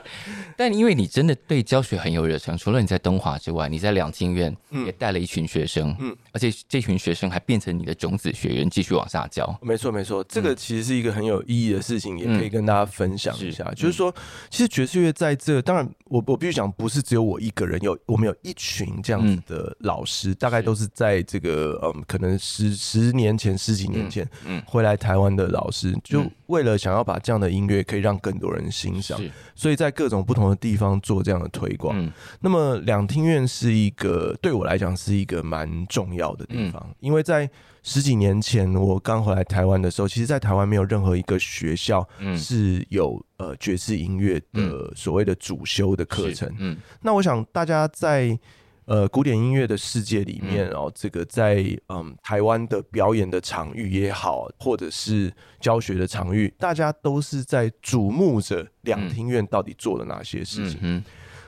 [0.58, 4.56] 但因为你真的对教学很有热忱，除了你在东华之外，你在两厅院
[4.86, 9.58] 也带了一群学生，嗯，而且这群学生还变成你的种子学员，继续往下教。
[9.62, 13.72] 没错，没错，这个其实是一个很有意义的事情，也可以跟大家分享一下。
[13.76, 14.14] 就是说，
[14.50, 29.20] 其实爵士乐在这，当然我我必须讲，不是只有我一个人，有我们有一群这样子的老师，大概都是在这个嗯，可能十十年前、十几年前，嗯，回来台湾的老师，就为了想要把这样的音乐可以让更多人欣赏，
[29.56, 37.50] 所以在各种不同的地方做这样的推广，嗯，那么两厅院是一个对我来讲是一个蛮重要的地方，嗯，因为在
[37.84, 48.38] 十几年前我刚回来台湾的时候，其实，在台湾没有任何一个学校是有呃爵士音乐的所谓的主修的课程，嗯，那我想大家在。
[48.86, 60.80] 呃，古典音乐的世界里面，哦，这个在嗯台湾的表演的场域也好，或者是教学的场域，大家都是在瞩目着两厅院到底做了哪些事情。
[60.82, 61.04] 嗯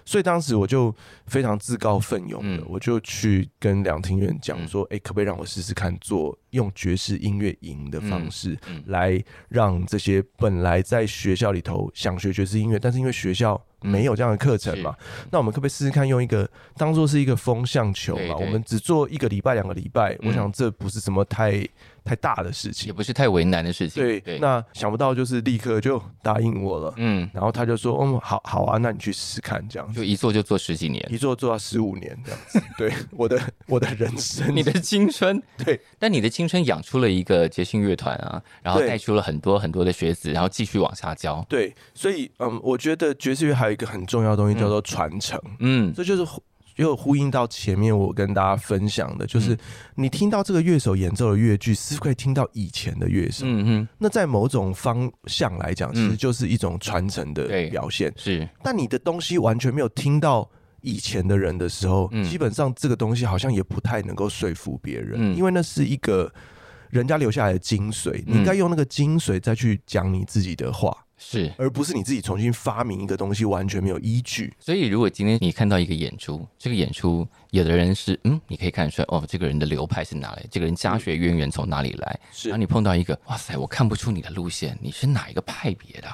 [0.08, 14.96] 所以当时我就非常自告奋勇的，我就去跟两厅院讲说，哎，可不可以让我试试看做用爵士音乐营的方式，来让这些本来在学校里头想学爵士音乐，但是因为学校没有这样的课程嘛，
[15.30, 18.36] 那我们可不可以试试看用一个当做是一个风向球嘛？
[18.38, 21.68] 我们只做一个礼拜、两个礼拜，我想这不是什么太。
[22.08, 24.02] 太大的事情，也不是太为难的事情。
[24.02, 26.94] 对，对，那想不到就是立刻就答应我了。
[26.98, 32.62] 嗯，然后他就说：“嗯，好好啊，那你去试试看，这样子。”就一做就做十几年，一做做到十五年这样子。
[32.78, 35.80] 对，我的我的人生，你的青春， 对。
[36.00, 41.46] 但你的青春养出了一个爵士乐团啊，然后带出了很多很多的学子，然后继续往下教。
[41.50, 45.40] 对，所以嗯，我觉得爵士乐还有一个很重要的东西叫做传承。
[45.60, 46.26] 嗯，这就是。
[46.78, 49.58] 又呼应到前面我跟大家分享的，就是
[49.96, 53.44] 你听到这个乐手演奏的乐句，是不是可以听到以前的乐手？
[53.46, 58.14] 嗯哼，那在某种方向来讲，其实就是一种传承的表现。
[58.16, 60.50] 是，但你的东西完全没有听到
[60.82, 66.32] 以前的人的时候，基本上这个东西好像也不太能够说服别人，因为那是一个
[66.90, 70.96] 人家留下来的精髓，你应该用那个精髓再去讲你自己的话。
[71.18, 74.54] 是，而不是你自己重新发明一个东西，完全没有依据。
[74.60, 80.48] 所以，如果今天你看到一个演出，这个演出有的人是，嗯，你可以看出来，哦，这个人的流派是哪里？
[80.52, 82.20] 这个人家学渊源从哪里来？
[82.32, 82.50] 是。
[82.50, 86.08] 然后你碰到一个，哇塞，我看不出你的路线，你是哪一个派别的？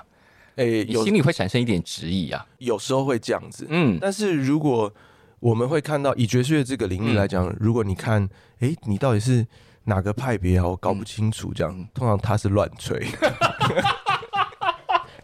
[0.56, 2.46] 哎、欸，你心里会产生一点质疑啊。
[2.60, 3.98] 有时候会这样子，嗯。
[4.00, 4.94] 但是如果
[5.40, 8.24] 我们会看到，以爵士乐这个领域来讲，嗯、如果你看，
[8.60, 9.46] 哎、欸，你到底是
[9.84, 10.68] 哪个派别啊？
[10.68, 11.52] 我搞不清楚。
[11.54, 13.06] 这样，嗯、通常他是乱吹。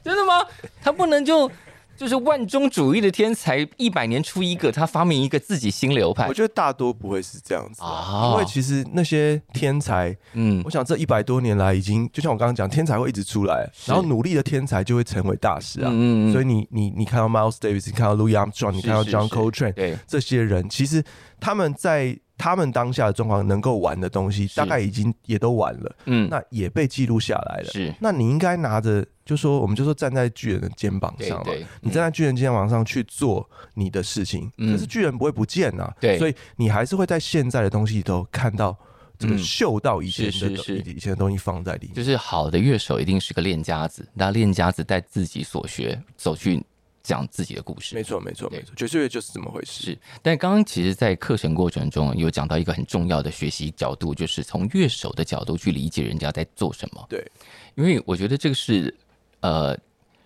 [0.09, 0.43] 真的吗？
[0.81, 1.49] 他不能就
[1.95, 6.27] 就是万中主义的天才，一百年出一个，他发明一个自己新流派。
[6.27, 15.89] 我觉得大多不会是这样子，哦、因为其实那些天才，嗯，我想这一百多年来已经，就像我刚刚讲，天才会一直出来，然后努力的天才就会成为大师啊。
[15.91, 21.03] 嗯嗯，所以你你你看到 Miles Davis，你看到 Louis Armstrong，你看到 John Coltrane，对这些人，其实
[21.39, 22.17] 他们在。
[22.39, 27.65] 他们当下的状况能够玩的东西，大概已经也都玩了，嗯，那也被记录下来了。
[27.65, 38.73] 是，那你应该拿着，就说我们就说站在巨人的肩膀上嘛，你站在巨人肩膀上去做你的事情，可是巨人不会不见呐，对，所以你还是会在现在的东西里头看到
[39.17, 40.47] 这个嗅到以前的
[40.85, 41.93] 以前的东西放在里面。
[41.93, 46.63] 就是好的乐手一定是个练家子，那练家子带自己所学走去。
[47.09, 49.81] 讲自己的故事，没错，没错，没错，爵士乐就是这么回事。
[49.81, 57.03] 是，但刚刚其实，在课程过程中有讲到一个很重要的学习角度，就是从乐手的角度去理解人家在做什么。
[57.09, 57.25] 对，
[57.73, 58.95] 因为我觉得这个是，
[59.39, 59.75] 呃，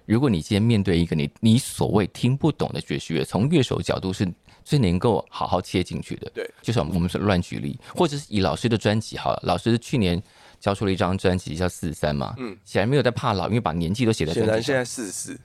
[0.06, 4.30] 如果你今天面对一个你你所谓听不懂的爵士乐，从乐手角度是
[4.66, 6.30] 最能够好好切进去的。
[6.36, 10.22] 对，就是我们是乱举例，或者是以老师的专辑好了，老师去年
[10.60, 14.34] 交出了一张专辑叫四十三嘛，嗯，显然没有在怕老，因为把年纪都写在。
[14.34, 15.40] 显然现在四十四。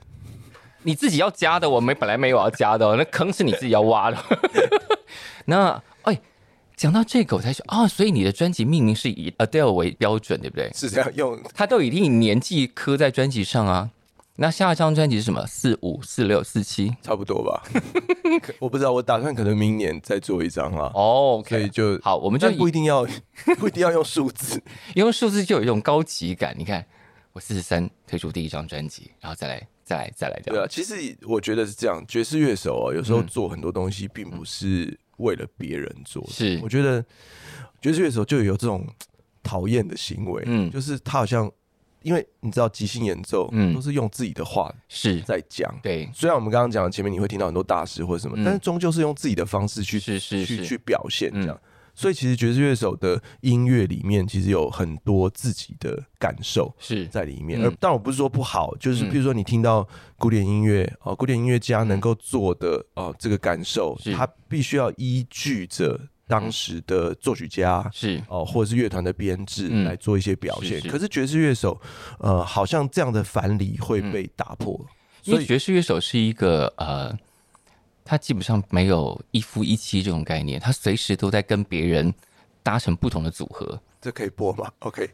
[0.83, 4.17] 你自己要加的，我没本来没有要加的，那坑是你自己要挖的。
[5.45, 6.19] 那哎，
[6.75, 10.71] 讲到这个，我才说啊，所以你的专辑命名是以 Adele 为标准，对不对？
[10.73, 13.89] 是这样用，他都已经年纪刻在专辑上啊。
[14.41, 15.45] 那下一张专辑是什么？
[15.45, 17.61] 四五、四六、四七，差不多吧？
[18.59, 20.89] 我不知道，我打算可能明年再做一张啊。
[20.95, 21.49] 哦，okay.
[21.49, 23.05] 所以就好，我们就不一定要
[23.59, 24.63] 不一定要用数字，
[24.95, 26.55] 用数字就有一种高级感。
[26.57, 26.85] 你看，
[27.33, 29.67] 我四十三推出第一张专辑，然后再来。
[29.89, 36.23] 再来再来，对啊，其实我觉得是这样，爵士乐手哦，有时候做很多东西，并不是为了别人做。
[36.29, 37.03] 是，我觉得
[37.81, 38.85] 爵士乐手就有这种
[39.41, 41.51] 讨厌的行为，嗯，就是他好像，
[42.03, 45.19] 因为你知道即兴演奏，嗯，都是用自己的话是。
[45.21, 46.07] 在讲，对。
[46.13, 51.59] 虽然我们刚刚讲的前面你会听到很多大师或者什么，但是终究是用自己的方式去是是去去表现这样。
[51.99, 57.61] 所以其实爵士乐手的音乐里面，其实有很多自己的感受是在里面。
[57.61, 59.85] 而但我不是说不好，就是譬如说你听到
[60.17, 70.79] 古典音乐哦，古典音乐家能够做的哦，这个感受，他必须要依据着当时的作曲家是哦，或者是乐团的编制来做一些表现。
[70.83, 71.77] 可是爵士乐手，
[72.19, 74.79] 呃，好像这样的藩篱会被打破。
[75.21, 77.13] 所以爵士乐手是一个呃。
[78.09, 82.11] 他基本上没有一夫一妻这种概念，他随时都在跟别人
[82.63, 83.79] 搭成不同的组合。
[84.01, 85.09] 这可以播吗？OK。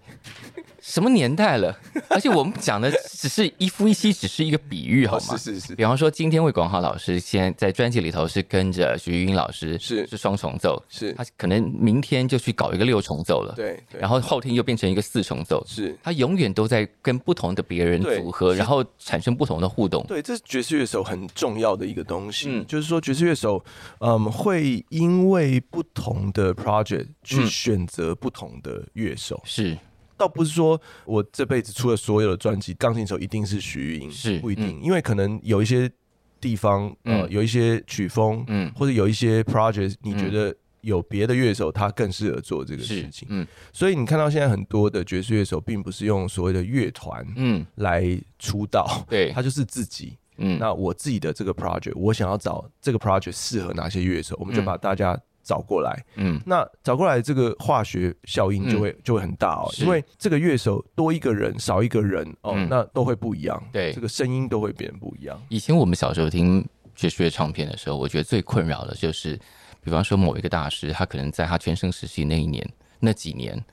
[0.80, 1.76] 什么年代了？
[2.10, 5.34] 而且我们讲的只是一夫一妻，只是一个比喻，好吗？
[5.34, 5.76] 哦、是是是。
[5.76, 13.84] 比方说，今天魏广浩老师先在在专辑里头是跟着徐玉英老师，是是双重奏，是他可能明天就去搞一个六重奏了，对。
[13.90, 15.98] 对然后后天又变成一个四重奏，是。
[16.04, 20.06] 他永远都在跟不同的别人组合，然后产生不同的互动。
[20.08, 23.64] 对，这是爵士乐手很重要的一个东西，嗯，就是说爵士乐手，
[24.02, 29.78] 嗯，会因为不同的 project 去选择不同的乐手，嗯、是。
[30.18, 35.92] 倒不是说我这辈子出了所有的专辑，钢琴手一定是许玉英，是不一定，嗯、因为可能有一些
[36.40, 55.20] 地方，呃，嗯、有一些曲风，嗯，或者有一些 project，你觉得有别的乐手他更适合做这个事情，嗯，所以你看到现在很多的爵士乐手，并不是用所谓的乐团，嗯，来出道，对，他就是自己，嗯，那我自己的这个 project，我想要找这个 project 适合哪些乐手，我们就把大家。
[55.46, 65.40] 找过来，嗯，那找过来这个化学效应就会、嗯、就会很大哦，因为这个乐手多一个人少一个人哦，嗯、那都会不一样，对，这个声音都会变得不一样。
[65.50, 69.40] 以前我们小时候听爵士乐唱片的时候，我觉得最困扰的就是，
[69.84, 72.68] 比方说某一个大师，他可能在他全盛时期那一年
[73.00, 73.64] 那几年，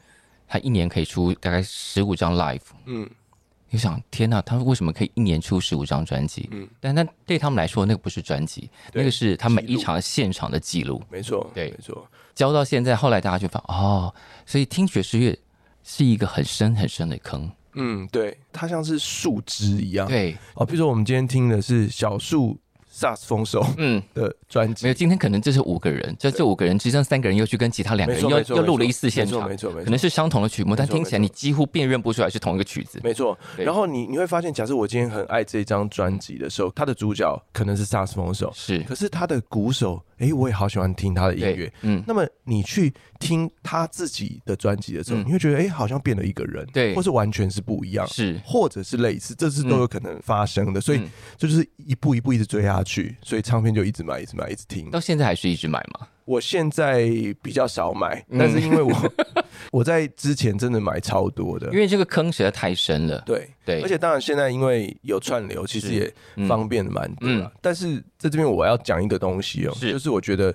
[0.47, 3.09] 他一年可以出大概十五张 live，嗯，
[3.75, 6.47] 你想，天哪，他们为什么可以一年出十五张专辑？
[6.53, 11.03] 嗯，但那对他们来说，那个不是专辑，那个是他每一场现场的记录。
[11.11, 12.07] 没错，对，没错。
[12.35, 15.35] 教到现在，后来大家就发现哦，所以听爵士乐
[15.83, 17.51] 是一个很深很深的坑。
[17.73, 20.07] 嗯，对，它像是树枝一样。
[20.07, 22.59] 对，哦，比如说我们今天听的是小树。
[22.95, 24.01] 萨斯风手嗯。
[24.13, 24.85] 的专辑。
[24.85, 33.37] 没有，今天可能就是五个人，就这五个人之中三个人又去跟其他两个人又又录了一次现场，没错没错，可能是相同的曲目，但听起来你几乎辨认不出来是同一个曲子，没错。
[33.57, 42.05] 然后你你会发现，假设我今天很爱这张专辑的时候，它的主角可能是萨斯风手，是，可是他的鼓手，哎，我也好喜欢听他的音乐，嗯。
[42.07, 51.01] 那么你去听他自己的专辑的时候，你会觉得哎，好像变了一个人，对，或是完全是不一样，是，或者是类似，这是都有可能发生的，所以
[51.39, 53.63] 这就是一步一步一直追下去，所以唱。
[53.63, 54.91] 片就一直买，一直买，一直听。
[54.91, 56.09] 到现在还是一直买吗？
[56.25, 57.09] 我现在
[57.41, 58.93] 比较少买，但是因为我
[59.71, 63.23] 我在之前真的买超多的，因为这个坑实在太深了。
[63.27, 67.29] 对对，而且当然现在因为有串流，其实也方便的蛮多。
[67.29, 70.55] 嗯，但是在这边我要讲一个东西哦，就是我觉得。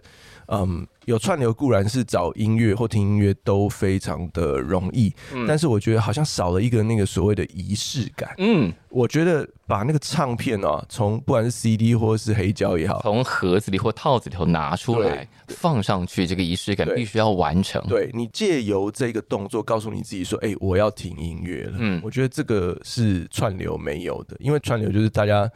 [0.49, 8.35] 嗯，有串流固然是找音乐或听音乐都非常的容易，嗯，但是我觉得好像少了一个那个所谓的仪式感。
[8.39, 17.81] 嗯，我觉得把那个唱片啊，从不管是 CD 或是黑胶也好，从盒子里或套子里头拿出来放上去，这个仪式感必须要完成。
[17.87, 25.49] 对，你借由这个动作告诉你自己说：“哎，我要听音乐了。”嗯，我觉得这个是串流没有的，因为串流就是大家。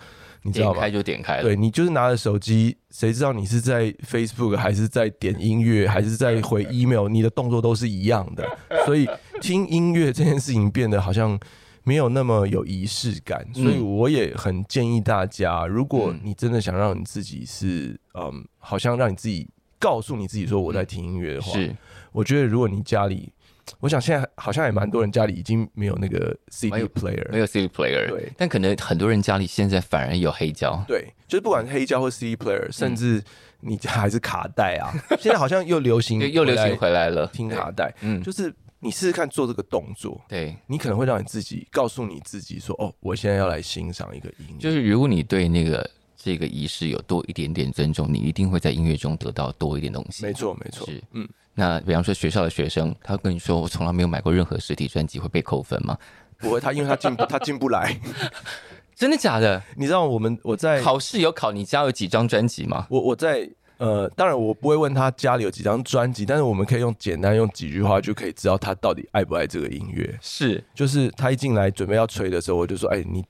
[0.43, 0.73] 你知道吗？
[0.73, 1.43] 点开就点开了。
[1.43, 7.07] 对，你就是拿着手机，谁知道你是在 Facebook 还是在点音乐，还是在回 email？
[7.07, 8.45] 你的动作都是一样的，
[8.85, 9.07] 所以
[9.39, 11.39] 听音乐这件事情变得好像
[11.83, 13.45] 没有那么有仪式感。
[13.53, 21.75] 所以我也很建议大家，如果你真的想让你自己是嗯，好像让你自己告诉你自己说我在听音乐的话，是，
[22.11, 23.31] 我觉得如果你家里。
[23.79, 28.31] 我想现在好像也蛮多人家里已经没有那个 CD player，没有 CD player，对。
[28.37, 33.23] 但可能很多人家里现在反而有黑胶，对，就是不管是黑胶或 CD player，甚至
[33.59, 37.93] 你家还是卡带啊，现在好像又流行， 又流行回来了，听卡带。
[38.01, 44.57] 嗯，就是你试试看做这个动作，对，你可能会让你自己告诉你自己说，哦，我现在要来欣赏一个音乐。
[44.59, 45.87] 就是如果你对那个
[46.23, 50.25] 这个仪式有多一点点尊重，你一定会在音乐中得到多一点东西。
[50.25, 51.27] 没错，没错，是，嗯。
[51.53, 55.97] 那比方说学校的学生，他跟你说我从来没有买过任何实体专辑，会被扣分吗？
[56.37, 57.99] 不会，他因为他进他进不来，
[58.95, 59.61] 真的假的？
[59.75, 62.87] 你知道我们我在考试有考你家有几张专辑吗？
[62.89, 70.17] 我我在呃，当然我不会问他家里有几张专辑，但是我们可以用简单用几句话就可以知道他到底爱不爱这个音乐。
[70.21, 73.25] 是，就是他一进来准备要吹的时候，我就说：“哎，你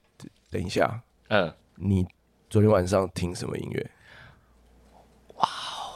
[0.51, 2.05] 等一下，嗯，你
[2.51, 3.91] 昨天晚上听什么音乐？”
[5.37, 5.47] 哇，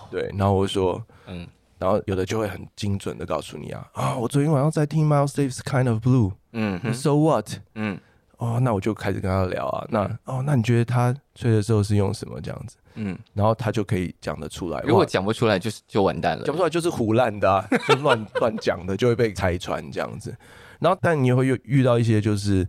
[0.09, 1.47] 对，然后我就说：“嗯。”
[1.77, 7.51] 然后有的就会很精准的告诉你啊啊，我昨天晚上在听 Miles Davis Kind of Blue，嗯，So what？
[7.75, 7.99] 嗯，
[8.37, 12.77] 哦，那我就开始跟他聊啊，那哦，那你觉得他吹的时候是用什么这样子？
[12.95, 14.79] 嗯，然后他就可以讲得出来。
[14.87, 16.45] 如果讲不出来，就是就完蛋了。
[16.45, 20.33] 讲不出来就是胡乱的啊， 就乱乱讲的就会被拆穿这样子。
[20.79, 22.65] 然后但你也会遇遇到一些就是。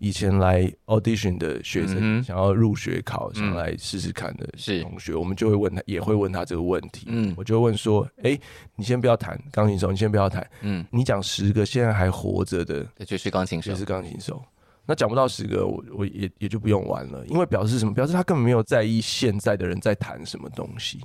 [0.00, 4.48] 以前来 audition 的学生想要入学考，想来试试看的
[4.82, 7.04] 同学，我们就会问他，也会问他这个问题。
[7.08, 8.36] 嗯，我就会问说：“哎，
[8.74, 10.44] 你先不要弹钢琴手，你先不要弹。
[10.62, 14.42] 嗯，你讲十个现在还活着的，就是钢琴手，就是钢琴手。
[14.86, 17.92] 那讲不到十个，我我也也就不用玩了，因为表示什么？
[17.92, 20.98] 表示他根本没有在意现在的人在谈什么东西。”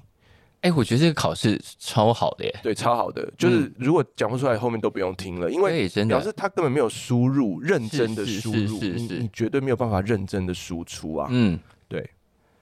[0.65, 3.31] 哎、欸，我觉得这个考试超好的耶，对，超好的。
[3.37, 11.27] 就是如果讲不出来，后面都不用听了，因为表示他根本没有输入，认真的输入，你你绝对没有办法认真的输出啊。
[11.29, 12.09] 嗯，对。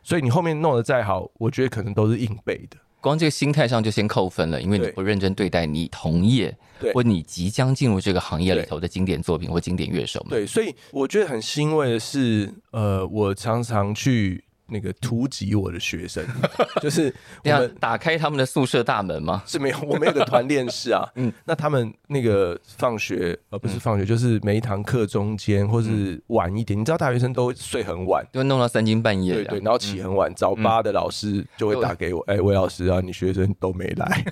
[0.03, 2.75] 所以你后面弄得再好，我觉得可能都是硬背的。
[2.99, 6.53] 光这个心态上就先扣分了，因为你不认真对待你同业
[6.93, 10.31] 或你即将进入这个行业里头的经典作品或经典乐手们。
[10.31, 14.43] 对，所以我觉得很欣慰的是，呃，我常常去。
[14.68, 16.26] 那个突击我的学生，
[16.82, 19.43] 就是我们打开他们的宿舍大门吗？
[19.45, 21.07] 是没有，我们有个团练室啊。
[21.16, 34.26] 嗯，那他们那个放学，呃，不是放学，就是每一堂课中间或是晚一点，你知道大学生都睡很晚，就会弄到三更半夜，对对，然后起很晚，早八的老师就会打给我，哎，魏老师啊，你学生都没来。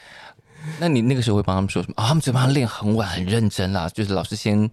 [0.80, 1.94] 那你那个时候会帮他们说什么？
[1.96, 4.70] 啊，他们嘴巴练很晚，很认真啦，就是老师先，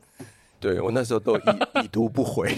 [0.60, 1.42] 对我那时候都已
[1.84, 2.56] 已读不回。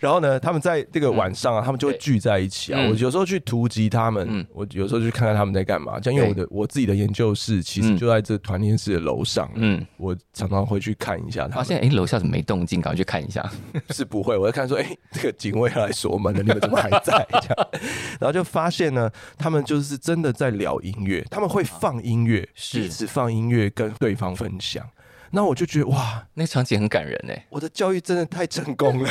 [0.00, 2.80] 然后呢，他们在这个晚上啊，他们就会聚在一起啊。
[2.88, 6.00] 我有时候去突击他们，我有时候去看看他们在干嘛。
[6.00, 11.56] 这样，因为我的我自己的研究室其实就在这团练室的楼上，嗯，我常常会去看一下他们。
[11.56, 12.80] 发现哎，楼下怎么没动静？
[12.80, 13.48] 赶快去看一下。
[13.90, 17.26] 是不会，我在看说，哎，这个警卫要来锁门了，你们怎么还在？
[17.30, 17.68] 这样，
[18.18, 24.88] 然后就发现呢，他们就是真的在聊音乐，他们会放音乐，彼此放音乐跟对方分享。
[25.32, 29.10] 那我就觉得哇，那个场景很感人哎，我的教育真的太成功了。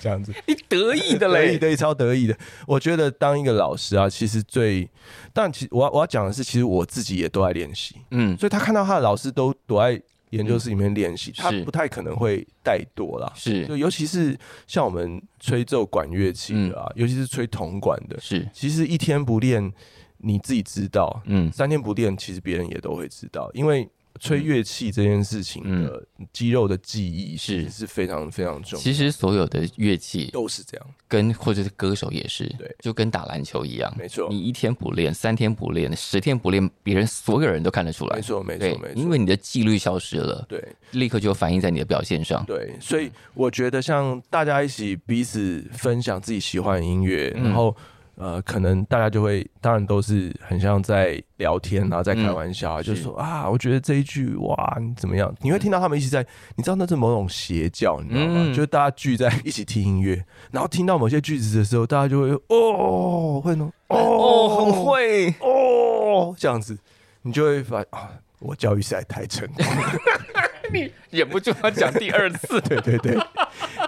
[0.00, 2.36] 这样子， 你得意的嘞，得意，得意，超得意的。
[2.66, 4.88] 我觉得当一个老师啊，其实最，
[5.32, 13.30] 但其实我要我要讲的是，其实我自己也都在练习，嗯，所以他看到他的老师都躲在研究室里面练习，嗯、他不太可能会怠惰啦。
[13.36, 14.36] 是，就尤其是
[14.66, 19.72] 像我们吹奏管乐器的啊，嗯、尤其是吹铜管的，是，其实一天不练，
[20.18, 23.88] 你自己知道，嗯，三天不练，其实别人也都会知道，因为。
[24.18, 28.82] 吹乐器这件事情的肌肉的记忆是是非常非常重要。
[28.82, 34.28] 其实所有的乐器都是这样，跟或者是歌手也是，对，就跟打篮球一样，没错。
[34.28, 38.92] 你一天不练，三天不练，十天不练，别人所有人都看得出来，没错，没错，没错。
[38.94, 42.44] 因为你的纪律消失了，对，立刻就反映在你的表现上。
[42.46, 47.74] 对，所以我觉得像大家一起彼此分享自己喜欢的音乐，然后。
[48.20, 55.34] 呃，可能大家就会，当然都是很像在聊天，然后在开玩笑，嗯、就是说啊，我觉得这一句哇，你怎么样？
[55.40, 56.20] 你会听到他们一起在，
[56.54, 58.34] 你知道那是某种邪教，你知道吗？
[58.36, 66.76] 嗯、就是大家聚在一起听音乐，然后听到某些句子的时候，大家就会哦，会哦，哦，很会哦，这样子，
[67.22, 68.10] 你就会发现啊，
[68.40, 69.92] 我教育实在太成功了，
[70.70, 73.14] 你忍不住要讲第二次，对 对对，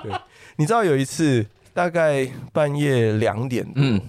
[0.02, 0.10] 对，
[0.56, 4.00] 你知道有一次大概半夜两点，嗯。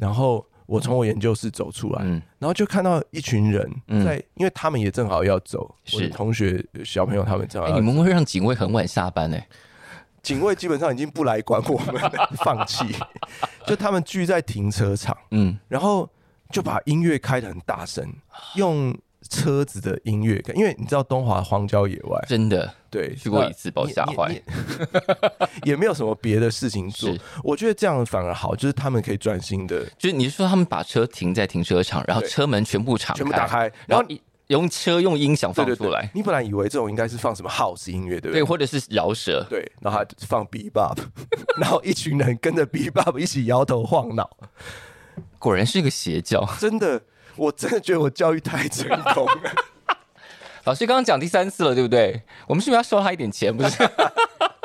[0.00, 3.62] 然后我从我研究室走出来，嗯、然后就看到一群人
[4.04, 7.80] 在，嗯、因为他们也正好要走，是我的同学小朋友他们正好要走。
[7.80, 9.38] 你们会让警卫很晚下班呢？
[10.22, 11.94] 警卫基本上已经不来管我们，
[12.44, 12.84] 放弃。
[13.66, 16.08] 就他们聚在停车场，嗯，然后
[16.50, 18.12] 就把音乐开的很大声，
[18.56, 18.96] 用。
[19.28, 24.42] 车子的音乐，因为你知道东华荒郊野外，真的对去过一次，把我吓坏，
[25.64, 27.14] 也没有什么别的事情做。
[27.44, 29.84] 我觉得这样反而好，就是他们可以专心的。
[29.96, 36.10] 就是你是说他们把车停在停车场，然后车门全部敞开，全部打开，然后你用车用音响放出来。
[36.12, 38.40] 你本来以为这种应该是放什么 house 音乐，对不对？
[38.40, 40.96] 对，或者是饶舌，对，然后他放 bebop，
[41.60, 44.28] 然后一群人跟着 bebop 一起摇头晃脑，
[45.38, 47.02] 果然是一个邪教，真的。
[47.36, 49.54] 我真的觉得我教育太成功了。
[50.64, 52.22] 老师刚刚讲第三次了，对不对？
[52.46, 53.54] 我们是不是要收他一点钱？
[53.56, 53.76] 不是？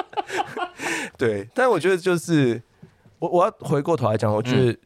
[1.17, 2.61] 对，但是我觉得就是
[3.19, 4.77] 我我要回过头来讲，我觉得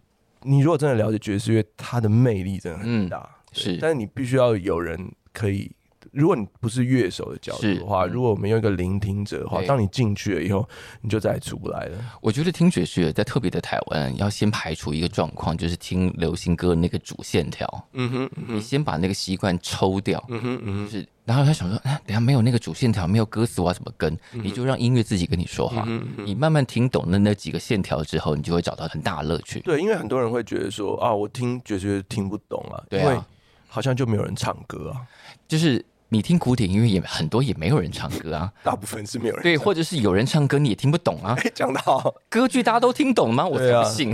[0.41, 3.77] 你如果真的了解爵士乐，它的魅力真的很大，嗯、是。
[3.81, 5.71] 但是你必须要有人可以。
[6.11, 10.67] 如果你不是乐手的角度的话，如果我们用一个聆听者的话，当你进去了以后，
[11.01, 11.97] 你就再也出不来了。
[12.21, 17.67] 我觉得听爵士乐在特别的台湾，要先排除一个状况，就是听流行歌的那个主线条。
[17.93, 20.23] 嗯哼，你先把那个习惯抽掉。
[20.29, 24.17] 嗯哼，嗯哼，就是，然后他想说，哎，等下没有那个主线条，没有歌词，我要怎么跟？
[24.31, 25.87] 你就让音乐自己跟你说话。
[26.17, 29.59] 你慢慢听懂了那几个线条之后，你就会找到很大的乐趣。
[29.59, 33.19] 对，因为很多人会觉得说，啊，我听爵士乐听不懂啊，因为
[33.67, 35.05] 好像就没有人唱歌啊，
[35.47, 35.85] 就是。
[36.11, 38.51] 你听古典音乐也很多，也没有人唱歌啊。
[38.63, 39.43] 大部分是没有人唱。
[39.43, 41.37] 对，或者是有人唱歌，你也听不懂啊。
[41.53, 43.45] 讲得好，歌剧大家都听懂吗？
[43.45, 44.13] 我才不信。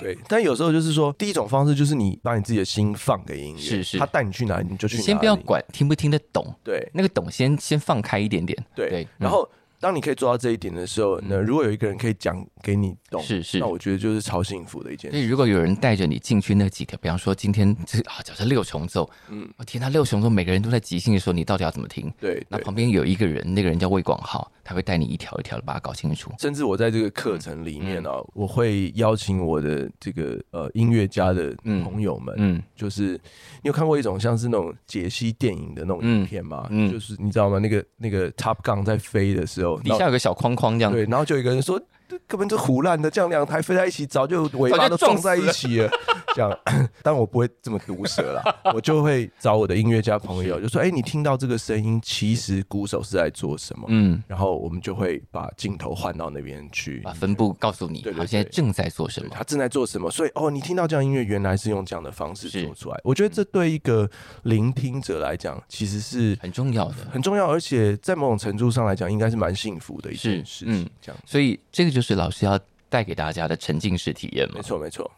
[0.00, 5.06] 对，但有时候就是说，第一种方式就是你把你自己的心放给音乐，是是，他带你去哪里你就去哪里。
[5.06, 9.48] 先不要管听不听得懂，对，那个懂先先放开一点点，对，然后。
[9.84, 15.18] 当你可以做到这一点的时候，那如果有一个人可以讲给你懂，是是，那我觉得就是超幸福的一件事。
[15.18, 22.10] 所以如果有人带着你进去那几条，比方说今天这 啊，假设六重奏，嗯，我天，他六重奏每个人都在即兴的时候，你到底要怎么听？
[22.18, 26.32] 对，那旁边有一个人，那个人叫魏广浩，他会带你一条一条的把它搞清楚。
[26.38, 33.20] 甚至我在这个课程里面呢，我会邀请我的这个呃音乐家的朋友们，嗯，就是
[33.62, 36.66] 你有看过一种像是那种解析电影的那种影片吗？
[36.70, 37.58] 嗯，就是你知道吗？
[37.58, 40.54] 那个那个 Top Gun 在飞的时候，底下有个小框。
[40.54, 41.80] 框这样对，然后就有一个人说，
[42.26, 45.90] 根本就胡乱的，这样两台飞在一起，早就尾巴都撞在一起了。
[46.34, 46.58] 这样，
[47.00, 48.42] 但我不会这么毒舌啦，
[48.74, 60.10] 我就会找我的音乐家朋友，就说：“哎，你听到这个声音，其实鼓手是在做什么？”嗯，然后我们就会把镜头换到那边去，把分布告诉你，他现在正在做什么，他正在做什么。
[60.10, 63.00] 所以，哦，你听到这样音乐，原来是用这样的方式做出来。
[63.04, 64.10] 我觉得这对一个
[64.42, 70.90] 聆听者来讲，其实是很重要的，很重要，而且在某种程度上来讲，应该是蛮幸福的一件事情。
[71.00, 74.56] 这样，所以这个就是老师要带给大家的沉浸式体验嘛。
[74.56, 75.10] 没错，没错。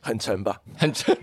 [0.00, 1.16] 很沉吧，很沉，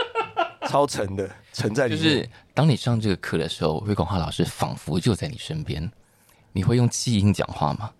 [0.70, 1.88] 超沉的，沉在。
[1.88, 5.90] 就是当你上这个课的时候，魏广浩老师仿佛就在你身边。
[6.52, 7.90] 你会用气音讲话吗？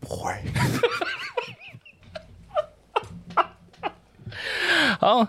[0.00, 0.34] 不会。
[5.00, 5.26] 好，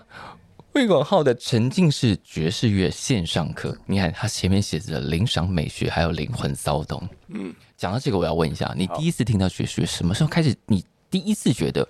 [0.72, 7.08] 魏广浩的沉浸式爵士乐线上课，你看他前面写着“领赏美学”还有“灵魂骚动”。
[7.28, 10.54] 嗯，讲到这个，我要问一下，你第一次听到爵士乐什么时候开始？
[10.66, 11.88] 你第一次觉得，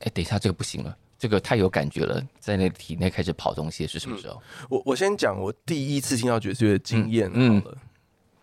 [0.00, 0.96] 哎，等一下这个不行了。
[1.18, 4.34] 这个太有感觉了，在那体内开始跑东西是什么时候？
[4.62, 7.78] 嗯、我我先讲我第一次听到爵士乐的经验好了。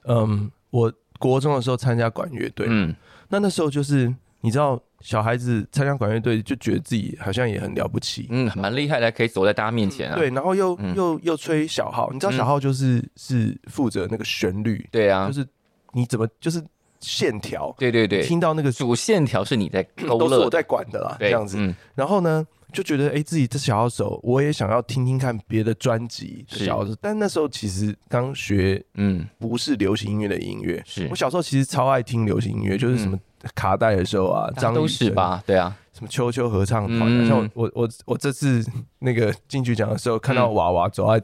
[0.05, 2.95] 嗯，嗯，我国中的时候参加管乐队，嗯，
[3.29, 4.81] 那那时候就是你知道。
[5.01, 10.17] 小孩子参加管乐队就觉得自己好像也很了不起，嗯，蛮厉害的，可以走在大家面前啊。
[10.17, 15.47] 对，然后又、嗯、又又吹小号，你知道小号就是、嗯、是负责那个旋律，对啊，就是
[15.93, 16.63] 你怎么就是
[16.99, 21.57] 线条，对对对，听到那个主线条是你在 勾勒，都是我在管的啦，这样子。
[21.59, 31.07] 嗯、然后呢，就觉得哎、欸，自己这小号手，我也想要听听看别的专辑的小号手，但那时候其实刚学，嗯，不是流行音乐的音乐，是。
[31.09, 33.15] 我小时候其实超爱听流行音乐，就是什么。
[33.15, 33.19] 嗯
[33.53, 35.41] 卡带的时候啊，张都是吧？
[35.45, 38.65] 对啊，什么秋秋合唱团、啊嗯，像我我我我这次
[38.97, 41.23] 那个金曲奖的时候，看到娃娃走在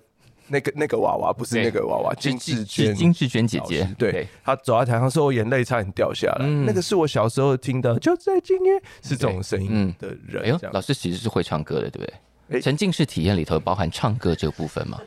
[0.53, 6.65] 那个那个娃娃，不是那个娃娃，金志娟，金志娟姐姐，对，她走在台上，说我眼泪差点掉下来、嗯。
[6.65, 10.43] 那个是我小时候听的，就在今夜是这种声音的人。
[10.43, 12.05] 哎呦，老师其实是会唱歌的，对不
[12.47, 12.61] 对？
[12.61, 15.01] 沉浸式体验里头包含唱歌这个部分吗？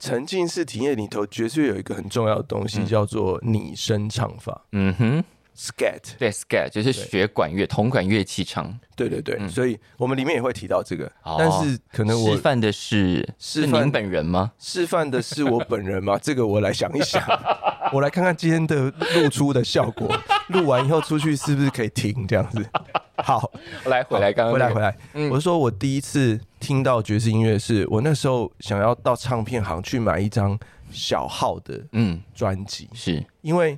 [0.00, 4.62] 沉浸式体验里头，爵士乐有一个很重要的东西，叫做拟声唱法。
[4.72, 5.24] 嗯哼。
[5.58, 14.52] Scat 对 Scat 就是学管乐铜管乐器唱，对对对、嗯，所以我们里面也会提到这个，哦、但是可能我示范的是是您本人吗？
[14.60, 16.16] 示范的是我本人吗？
[16.22, 17.20] 这个我来想一想，
[17.92, 20.08] 我来看看今天的露出的效果，
[20.50, 22.64] 录完以后出去是不是可以停这样子？
[23.16, 23.50] 好，
[23.86, 30.56] 来回来刚刚、回来回来、嗯，我是说我第一次听到爵士音乐，是我那时候想要到唱片行去买一张
[30.92, 32.22] 小号的嗯。
[32.32, 33.26] 专辑，是。
[33.40, 33.76] 因为。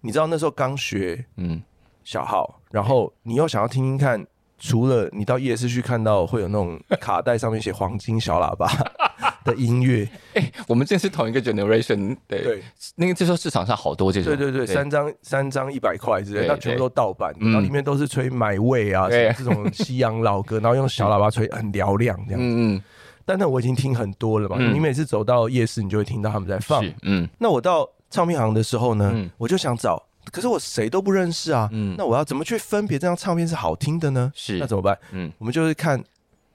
[0.00, 1.62] 你知道那时候刚学，嗯，
[2.04, 4.24] 小号，然后你又想要听听看，
[4.58, 8.68] 除了你到夜市去看到会有那种卡带上面写黄金小喇叭
[9.44, 12.62] 的音乐，哎、欸，我们这是同一个 generation，对，对，
[12.94, 14.74] 那个这时候市场上好多这种，对对对，对。
[14.74, 22.82] 三张三张一百块之类，那全部都盗版，然后里面都是吹买味啊，这种西洋老歌， 然后用小喇叭吹很嘹亮这样子，嗯嗯，
[23.24, 27.88] 但那我已经听很多了嘛，嗯、你每次走到夜市，你就会听到他们在放，嗯，那我到。
[28.10, 30.02] 唱片行的时候呢，嗯、我就想找，
[30.32, 31.68] 可是我谁都不认识啊。
[31.72, 34.32] 嗯，那我要怎么去分别这张唱片是好听的呢？
[34.34, 34.98] 是，那怎么办？
[35.12, 36.02] 嗯，我们就是看，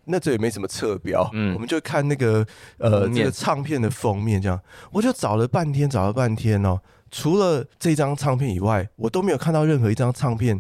[0.04, 2.46] 那这也没什么侧标，嗯，我们就看那个
[2.78, 4.60] 呃这个唱片的封面，这样，
[4.92, 6.78] 我就找了半天，找了半天哦，
[7.10, 10.60] 除了这张唱片以外，我都没有看到任何一张唱片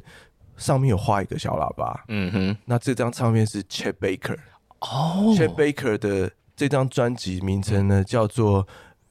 [0.55, 2.05] 上面有画一个小喇叭。
[2.07, 4.37] 嗯哼，那这张唱片是 Chet Baker
[4.79, 8.65] 哦，Chet Baker 的这张专辑名称呢、嗯、叫做。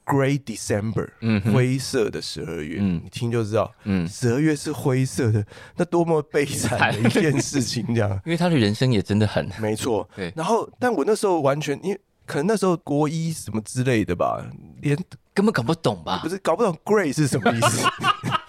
[0.04, 5.44] Gray December，嗯，灰色的十二月，嗯，你听就知道，嗯，十二月是灰色的，
[5.76, 10.32] 那多么悲惨的一件事情，这样， 因为他的人生也真的很， 没错，对。
[10.36, 14.44] 然后，但我那时候完全，因为可能那时候国一什么之类的吧，
[14.82, 14.96] 连
[15.32, 16.20] 根本搞不懂吧？
[16.22, 17.86] 不是，搞不懂 Gray 是什么意思。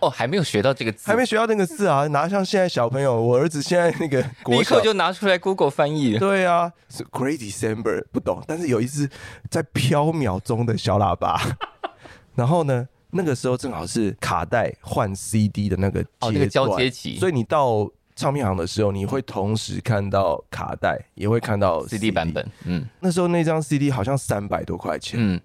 [0.00, 2.06] 哦，还没有学到这个字，还没学到那个字啊！
[2.08, 6.18] 拿像现在小朋友，我儿子现在那个 立刻就拿出来 Google 翻译。
[6.18, 9.08] 对啊，是 Great December 不懂，但是有一只
[9.50, 11.40] 在飘渺中的小喇叭。
[12.34, 22.48] 然后呢，那个时候正好是卡带换 CD 的那个哦，那个交接期，所以你到唱片行的时候，你会同时看到卡带，也会看到 CD, CD 版本。
[22.64, 25.18] 嗯，那时候那张 CD 好像三百多块钱。
[25.20, 25.40] 嗯，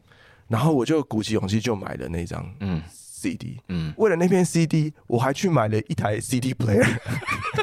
[0.48, 2.48] 然后我就鼓起勇气就买了那张。
[2.60, 2.82] 嗯。
[3.24, 6.86] CD，嗯，为了那片 CD，我还去买了一台 CD player，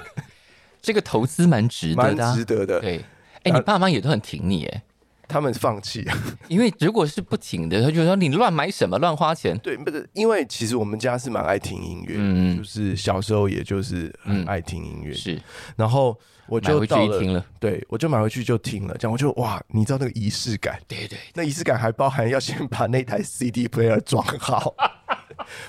[0.80, 2.80] 这个投资蛮值得的，蛮值得的。
[2.80, 2.96] 对，
[3.42, 4.82] 哎、欸，你爸妈也都很挺你，哎，
[5.28, 6.08] 他们放弃，
[6.48, 9.58] 因为如果是不挺的，他就说你乱买什么，乱花钱。
[9.58, 15.38] 对，不是，因为其实我们家是蛮爱听音乐，嗯，就是小时候也就是很爱听音乐，是。
[15.76, 24.74] 然后我就到了，听了，对，我就买回去就听了，这样我就哇，你知道那个仪式感，对，对对，那仪式感还包含要先把那台 CD player 装好。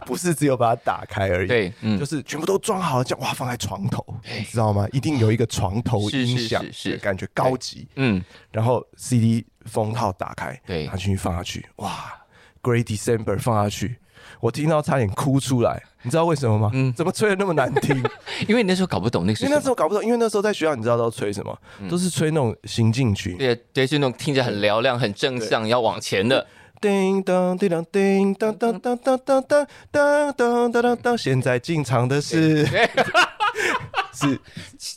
[0.05, 4.05] 不是只有把它打开而已，对，嗯，就是全部都装好了，这样哇，放在床头，
[4.37, 4.87] 你知道吗？
[4.91, 8.23] 一定有一个床头音响，是感觉高级，嗯。
[8.51, 12.13] 然后 CD 封套打开，对，拿进去放下去，哇
[12.61, 13.97] ，Great December 放下去，
[14.39, 16.69] 我听到差点哭出来，你知道为什么吗？
[16.73, 17.95] 嗯，怎么吹的那么难听？
[18.47, 21.57] 因为你那时候搞不懂那个，因为那时候搞不懂，因为那时候在学校，你知道都吹什么？
[21.79, 26.45] 嗯、都是吹那种行进曲，对，对，是那种听着很嘹亮、很正向，要往前的。
[26.81, 32.65] 叮当叮当叮当当当当当当当当当当，现在进场的是
[34.13, 34.39] 是，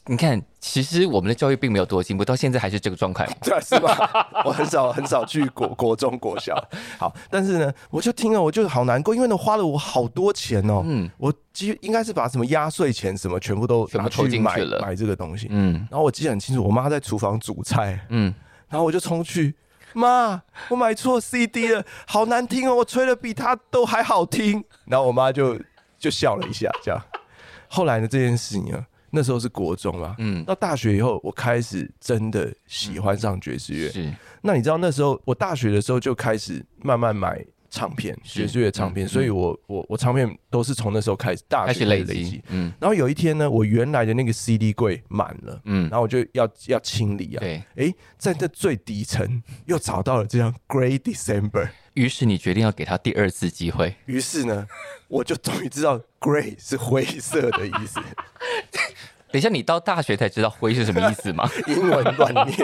[0.07, 4.43] 你看，其实我们的教育并没有多进步，到现在还是这个状态，对，是吧？
[4.47, 6.57] 我很少很少去国国中国小，
[6.99, 18.35] 好，但是呢，我就听了，我就好难过，因为呢，花了我好多钱哦，嗯，我几应该是把什么压岁钱什么全部都拿去买买这个东西，嗯，然后我记得很清楚，我妈在厨房煮菜，嗯，
[18.71, 19.55] 然后我就冲去。
[19.95, 22.75] 妈，我买错 CD 了，好难听哦！
[22.75, 24.63] 我吹的比他都还好听。
[24.87, 25.59] 然后我妈就
[25.99, 27.01] 就笑了一下，这样。
[27.69, 33.89] 后来呢，这件事情啊，那时候是国中啊，嗯，到大学以后，我开始真的喜欢上爵士乐。
[33.91, 37.45] 是，那你知道那时候我大学的时候就开始慢慢买。
[37.75, 54.69] 唱片，爵士乐唱片，嗯、所以我我我唱片都是从那时候开始大学累积，嗯，然后有一天呢，我原来的那个 CD 柜满了，嗯，然后我就要要清理啊，对，哎，在这最底层又找到了这张 Grey December，于是你决定要给他第二次机会，于是呢，
[55.09, 58.01] 我就终于知道 Grey 是灰色的意思。
[59.33, 61.51] 等一下，你到大学才知道灰是什么意思吗？
[61.67, 62.57] 英文乱念。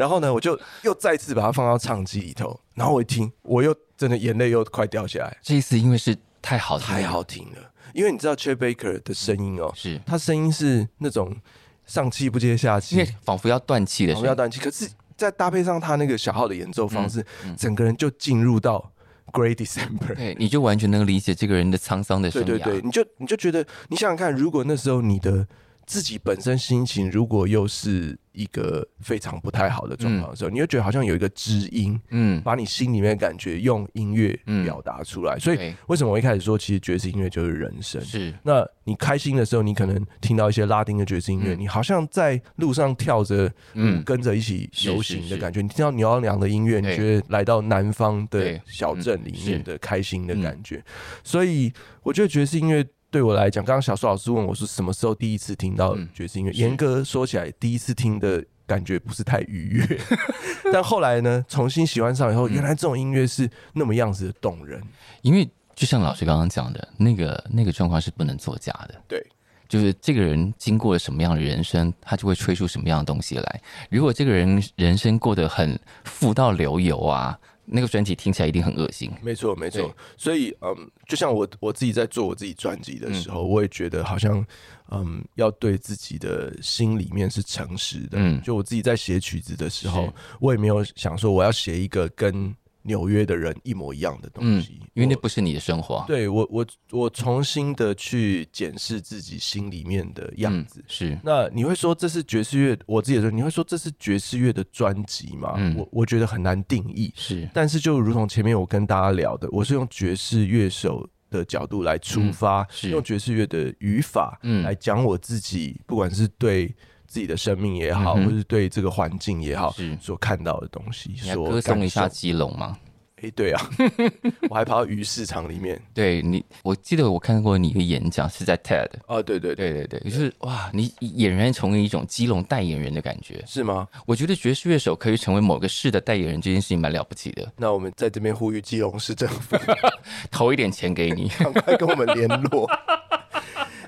[0.00, 5.36] 然后呢，我就又再次把它放到唱机里头，然后我一听，我又真的眼泪又快掉下来。
[5.42, 11.36] 这一次因为是太好听太好听了，因为你知道 Chet Baker 的声音哦，是他声音是那种
[11.84, 14.58] 上气不接下气，仿佛要断气的，仿佛要断气。
[14.58, 14.88] 可是
[15.18, 18.90] 再搭配上他那个小号的演奏方式，嗯嗯、整个人就进入到
[19.32, 22.46] Great December，对，你就完全能理解这个人的沧桑的声音。
[22.46, 25.46] 对对对，你就你就觉得，你想想看，如果那时候你的
[25.90, 28.16] 自己本身心情，如果又是。
[28.32, 34.32] 一个非常不太好的状况的时候，嗯、你会觉得好像有一个知音，嗯，把你心里面的感觉用音乐
[34.64, 35.34] 表达出来。
[35.34, 38.00] 嗯、所以为什么我一开始说，其实爵士音乐就是人生？
[38.00, 38.32] 是。
[38.44, 45.60] 那你开心的时候，你可能听到一些拉丁的爵士音乐，嗯、你好像在路上跳着，嗯，跟着一起游行的感觉。
[45.60, 50.82] 你听到牛郎娘的音乐，你觉得来到南方的小镇里面的开心的感觉。
[51.24, 51.72] 所以
[52.04, 52.86] 我觉得爵士音乐。
[53.10, 56.52] 对我来讲，刚刚小苏老师问我是什么时候第一次听到爵士音乐？
[56.52, 60.00] 严、嗯、格说起来，第一次听的感觉不是太愉悦，
[60.72, 64.80] 但后来呢，重新喜欢上以后，原来这种音乐是那么样子的动人。
[65.22, 68.94] 因为就像老师刚刚讲的，那个那个状况是不能作假的。
[69.08, 69.20] 对，
[69.68, 73.62] 就是这个人经过了什么样的人生，他就会吹出什么样的东西来。
[73.90, 77.36] 如果这个人人生过得很富到流油啊。
[77.72, 79.10] 那个专辑听起来一定很恶心。
[79.22, 79.94] 没错，没错。
[80.16, 84.44] 所以，嗯，就像我我自己在做我自己专辑的时候，嗯、我也觉得好像，
[84.90, 88.18] 嗯，要对自己的心里面是诚实的。
[88.18, 92.54] 嗯，就我自己在写曲子的时候，我也没有想说我要写一个跟。
[92.82, 96.04] 纽约的人一模一样的东西，嗯、因为那不是你的生活。
[96.06, 100.80] 对我，我我重新的去检视自己心里面的样子。
[100.80, 102.78] 嗯、是，那你会说这是爵士乐？
[102.86, 105.54] 我自己的说，你会说这是爵士乐的专辑吗？
[105.56, 107.12] 嗯、我我觉得很难定义。
[107.16, 116.74] 是，但是就如同前面我跟大家聊的，我是用爵士乐手的角度来出发，用爵士乐的语法来讲我自己，不管是对。
[117.10, 122.78] 自己的生命也好，嗯、或是对这个环境也好，是所看到的东西，说歌颂一下基隆吗？
[123.16, 123.70] 哎、欸，对啊，
[124.48, 125.78] 我还跑到鱼市场里面。
[125.92, 128.88] 对你，我记得我看过你的演讲是在 TED。
[129.08, 133.88] 哦，对对对对对，就是哇，你俨然成为一种基隆代言人的感觉，是吗？
[134.06, 137.52] 我觉得爵士乐手可以成为某个市的代言人，这件事情蛮了不起的。
[137.56, 139.54] 那我们在这边呼吁基隆市政府
[140.30, 142.70] 投一点钱给你， 赶快跟我们联络。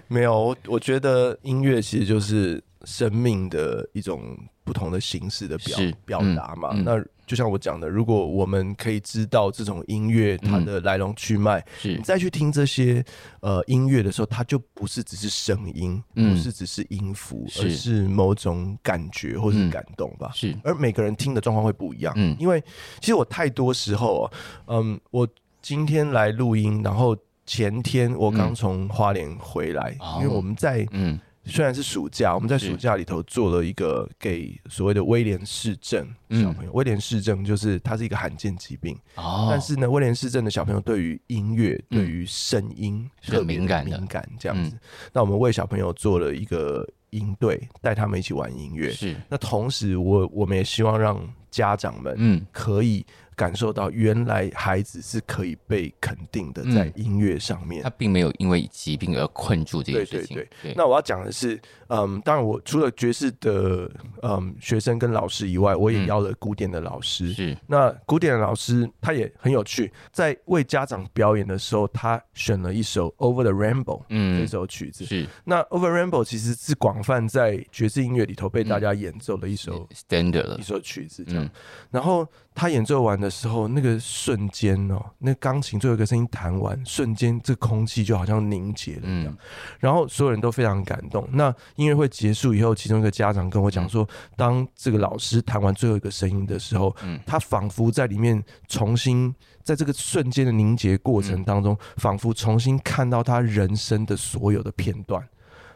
[0.08, 2.62] 没有，我我觉得音乐其实就是。
[2.84, 6.72] 生命的一种不同的形式的表表达嘛？
[6.84, 13.02] 那就像我讲的，如果我们可以知道这种音乐它的来龙去脉，嗯、你再去听这些
[13.40, 20.30] 呃音乐的时候，它就不是只是声音，嗯、不是只是音符，是而是某种感觉或是感动吧？
[20.34, 22.12] 是，而每个人听的状况会不一样。
[22.16, 22.62] 嗯，因为
[23.00, 24.30] 其实我太多时候，
[24.66, 25.26] 嗯，我
[25.62, 27.16] 今天来录音，然后
[27.46, 31.18] 前天我刚从花莲回来，嗯、因为我们在嗯。
[31.44, 36.70] 虽然是暑假，我们在暑假里头做了一个给所谓的威廉氏症小朋友。
[36.70, 44.70] 嗯、威廉氏症就是它是一个罕见疾病，哦、但是呢，威廉氏症的小朋友对于音乐、嗯、对于声音特别敏感，敏感这样子。
[44.74, 44.80] 嗯、
[45.12, 48.90] 那我们为小朋友做了一个音队，带他们一起玩音乐。
[48.90, 51.20] 是，那同时我我们也希望让
[51.50, 53.04] 家长们嗯可以。
[53.34, 60.36] 感受到原来孩子是可以被肯定的，在音乐上面，嗯，他并没有因为疾病而困住这件事情。
[60.36, 60.72] 对对对。
[60.72, 63.90] 对那我要讲的是，嗯，当然我除了爵士的
[64.22, 67.26] 嗯学生跟老师以外，我也邀了古典的老师。
[67.26, 67.58] 嗯、是。
[67.66, 75.04] 那古典的老师他也很有趣，在为家长表演的时候，他选了一首《Over the Rainbow》嗯这首曲子。
[75.04, 75.26] 是。
[75.44, 81.44] 那《Over Rainbow》其实是广泛在爵士音乐里头被大家演奏的一首 standard 一首曲子，这样。
[81.44, 81.50] 嗯、
[81.90, 89.38] 然后他演奏完的时候，那个瞬间哦，那钢琴最后一个声音弹完，瞬间这空气就好像凝结了一样，嗯、
[89.80, 91.26] 然后所有人都非常感动。
[91.32, 105.26] 那音乐会结束以后，其中一个家长跟我讲说，嗯、当这个老师弹完最后一个声音的时候，嗯、他仿佛在里面重新，在这个瞬间的凝结过程当中，嗯、仿佛重新看到他人生的所有的片段。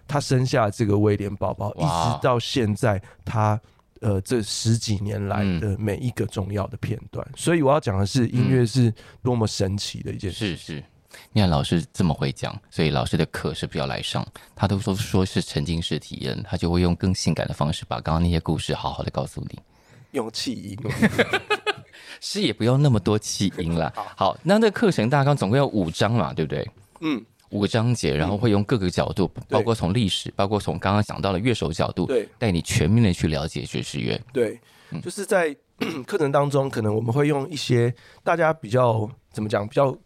[0.07, 3.59] 他生下这个威廉宝宝，一直到现在他。
[4.07, 10.54] 呃，这十几年来的每一个重要的片段，嗯、所以我要讲的是，音乐是多么神奇的一件事。
[10.54, 10.84] 是是，
[11.32, 14.24] 你看老师这么会讲，所以老师的课是不要来上。
[14.54, 19.59] 他都说说是沉浸式体验，他就会用更性感的方式把刚刚那些故事好好的告诉你。
[20.12, 20.78] 用气音，
[22.22, 23.92] 是也不用那么多气音了。
[24.16, 26.70] 好，那这课程大纲总共有五章嘛，对不对？
[27.00, 34.20] 嗯，五个章节，然后会用各个角度，包括从历史，包括从刚刚讲到的乐手角度，对，带你全面的去了解爵士乐。
[34.32, 34.61] 对，
[35.03, 35.57] 就是在
[36.07, 37.94] 课程当中，可能我们会用一些
[38.24, 39.97] 大家比较怎么讲，比较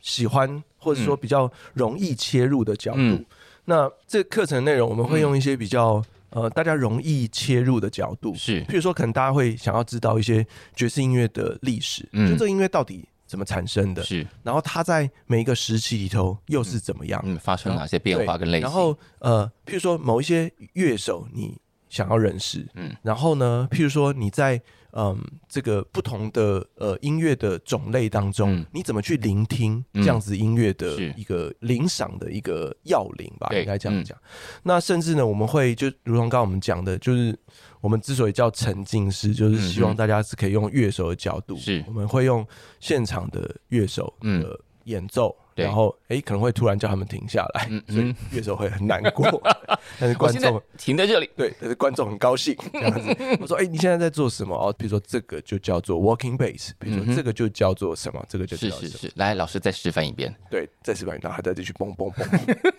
[0.00, 2.98] 喜欢或者说比较容易切入的角度。
[2.98, 3.24] 嗯、
[3.64, 6.02] 那这课程内容我们会用一些比较。
[6.30, 8.34] 呃，大家容易切入的角度。
[8.34, 21.58] 是，譬如说，可能大家会想要知道一些爵士音乐的历史，嗯，就这音乐到底怎么产生的，是，然后它在每一个时期里头又是怎么样，嗯，发生哪些变化跟类型，然后呃，譬如说某一些乐手你
[21.88, 24.60] 想要认识，嗯，然后呢，譬如说你在。
[24.96, 33.48] 嗯，这个不同的呃音乐的种类当中，嗯、你怎么去聆听这样子音乐的一个领赏的一个要领吧？
[33.52, 34.16] 应该这样讲。
[34.16, 34.22] 嗯、
[34.62, 37.36] 那甚至呢，我们会就如同刚刚我们讲的，就是
[37.80, 42.46] 我们之所以叫沉浸式，就是希望大家是可以用乐手的角度，是、嗯、我们会用
[42.78, 45.36] 现场的乐手的演奏。
[45.56, 49.42] 嗯然后，哎，可能会突然叫他们停下来，所以乐手会很难过。
[50.00, 53.16] 但是观众停在这里，对，但是观众很高兴 这样子。
[53.40, 54.54] 我说，哎，你现在在做什么？
[54.56, 58.24] 哦，比如说这个就叫做 walking bass，比如说这个就叫做什么？
[58.28, 59.12] 这个就叫是是是。
[59.16, 60.34] 来，老师再示范一遍。
[60.50, 62.28] 对，再示范一遍，然后还在继续蹦蹦蹦。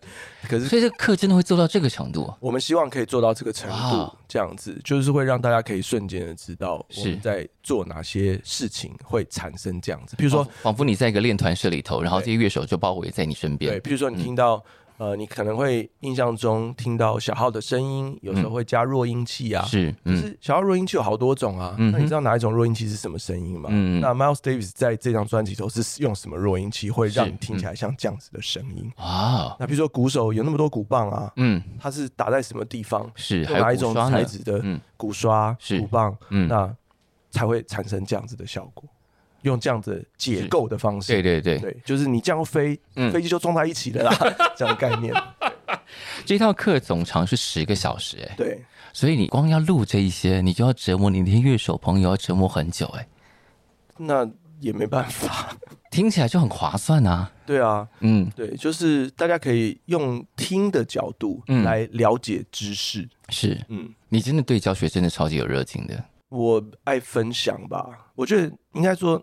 [0.48, 2.32] 可是，所以这个课真的会做到这个程度？
[2.40, 10.16] 我们希望可以做到这个程度，这样子就是会让大家可以瞬间的知道我们在做哪些事情会产生这样子。
[10.16, 13.72] 比如说，仿佛你在一个练团社里头，然后这些乐手就包围在你身边。
[13.72, 14.62] 对，比如说你听到，
[14.96, 19.64] 呃，你可能会印象中听到小号的声音，有时候会加弱音器啊。
[19.64, 21.74] 是，就是小号弱音器有好多种啊。
[21.78, 23.70] 那你知道哪一种弱音器是什么声音吗？
[23.70, 29.56] 那 Miles Davis 在这张专辑头是用什么弱音器，会让你听起来像这样子的声音啊？
[29.58, 33.10] 那比如说鼓手有那么多鼓棒啊，嗯，它是打在什么地方？
[33.14, 34.62] 是，用哪一种材质的
[34.96, 36.16] 鼓刷、鼓棒？
[36.28, 36.76] 嗯，那
[37.30, 38.84] 才会产生这样子的效果。
[39.42, 44.16] 用这样子解构的方式，对对对，对，就是你这样飞，嗯、飞机就撞在一起了啦，
[44.56, 45.14] 这样的概念。
[46.24, 48.62] 这套课总长是十个小时，哎，对，
[48.92, 53.08] 所以你光要录这一些，你就要折磨你那些乐手朋友，要折磨很久，哎，
[53.96, 54.28] 那
[54.60, 55.56] 也没办法，
[55.90, 57.30] 听起来就很划算啊。
[57.46, 66.04] 对啊，嗯，对，就是大家可以用听的角度来了解知识，嗯、是，嗯，你真的对教学真的超级有热情的。
[66.28, 69.20] 我爱分享吧，我觉得应该说。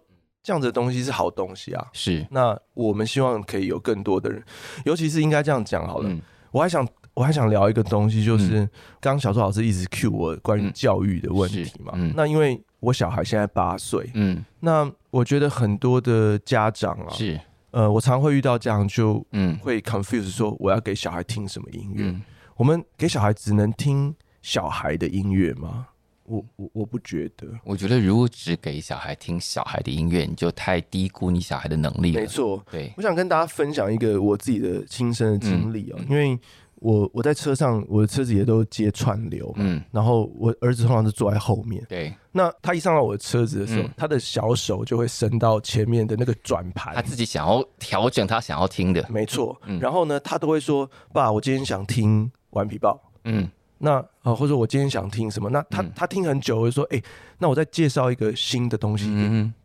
[0.47, 2.25] 这样子的东西是好东西啊，是。
[2.31, 4.41] 那我们希望可以有更多的人，
[4.85, 6.07] 尤其是应该这样讲好了。
[6.07, 6.21] 嗯、
[6.51, 8.59] 我还想，我还想聊一个东西，就是
[9.01, 11.91] 刚刚小树老师一直 cue 我关于教育的问题嘛。
[12.15, 17.37] 那因为我小孩现在八岁，嗯，那我觉得很多的家长啊，是，
[17.71, 22.03] 呃，我常会遇到这样就，嗯，会 confuse 说我要给小孩听什么音乐？
[22.05, 22.21] 嗯、
[22.55, 25.87] 我们给小孩只能听小孩的音乐吗？
[26.27, 32.19] 我我我不觉得，我觉得如果只给小孩听小孩的音乐，你就太低估你小孩的能力了。
[32.19, 36.37] 没错，对，我想跟大家分享一个我自己的亲身的经历哦，嗯、因为
[36.75, 53.49] 我我在车上，我的车子也都接串流嘛，嗯，然后我儿子通常是坐在后面，对，那他一上到我的车子的时候，嗯、他的小手就会伸到前面的那个转盘，他自己想要调整他想要听的，没错，嗯、然后呢，他都会说：“爸，我今天想听顽皮豹。”嗯。
[53.79, 55.49] 那啊，或者我今天想听什么？
[55.49, 57.01] 那他他听很久，我就说，哎，
[57.37, 59.05] 那我再介绍一个新的东西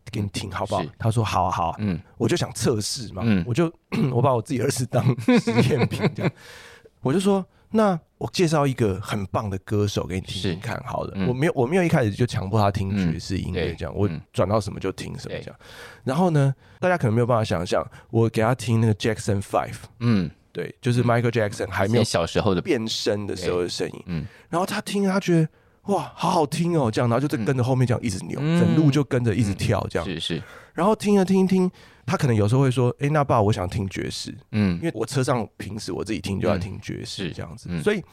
[0.05, 0.83] 给给你听，好不好？
[0.99, 1.75] 他说好啊，好啊。
[1.79, 3.71] 嗯，我就想测试嘛，我就
[4.13, 5.03] 我把我自己儿子当
[5.39, 6.31] 实验品这样，
[7.01, 15.55] 我就说，那我介绍一个很棒的歌手给你听听看，好了，我没有我没有一开始就强迫他听爵士音乐这样，我转到什么就听什么这样。
[16.03, 20.29] 然后呢，大家可能没有办法想象，我给他听那个 Jackson Five，嗯。
[20.53, 25.49] 对，就是 Michael Jackson 还没有小时候的变声的时候的声音，嗯，然后他听，他觉得
[25.93, 30.07] 哇，好好听哦，这样，然后就在跟着后面这样一直扭，整路就跟着一直跳，这样。
[30.07, 30.41] 是是。
[30.73, 31.69] 然后听了听一听，
[32.05, 38.03] 他可能有时候会说，哎，那爸，我想听爵士，嗯，因为我车上平时我自己听就要听爵士这样子，所以，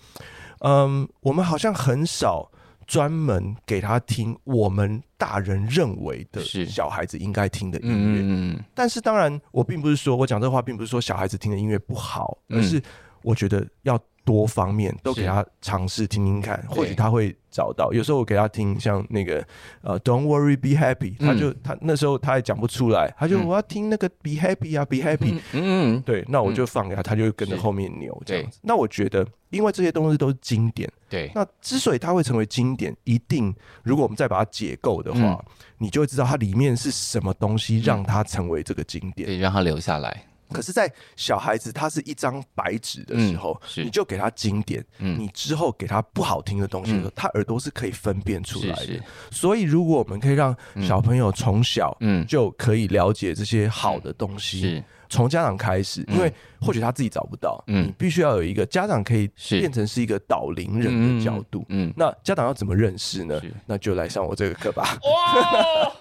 [0.61, 2.51] 嗯，我们好像很少。
[2.91, 12.83] 专门给他听我们大人认为的小孩子应该听的音乐，嗯嗯，但是当然，我并不是说我讲这话，并不是说小孩子听的音乐不好，而是
[13.23, 17.93] 我觉得要多方面都给他尝试听听看，或许他会找到。
[17.93, 19.47] 有时候我给他听像那个
[19.83, 28.59] 呃，Don't worry, be happy，他就他那时候他也讲不出来，他就我要听那个 Be happy 啊，Be happy，嗯，对，那我就放给他，他就跟着后面扭这样子。
[28.63, 29.27] 那我觉得。
[29.51, 31.29] 因为这些东西都是经典，对。
[31.35, 33.53] 那之所以它会成为经典，一定
[33.83, 35.45] 如果我们再把它解构的话，嗯、
[35.79, 40.23] 你就会知道它里面是什么东西让它成为这个经典，对，让它留下来。
[40.53, 48.87] 可是，在小孩子他是一张白纸的时候，嗯、你就给他经典，嗯、你之后给他不好听的东西的时候，嗯、他耳朵是可以分辨出来的。
[48.87, 51.97] 是是，所以，如果我们可以让小朋友从小
[52.27, 61.65] 就可以了解这些好的东西，从、嗯、家长开始，因为或许他自己找不到，嗯、你必须要有一个家长可以变成是一个导灵人的角度。
[61.69, 63.41] 嗯，嗯，那家长要怎么认识呢？
[63.67, 64.99] 那就来上我这个课吧。
[65.03, 65.93] 哇，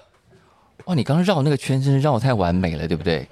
[0.86, 3.28] 哇，你刚刚绕那个圈真是绕太完美了，对不对？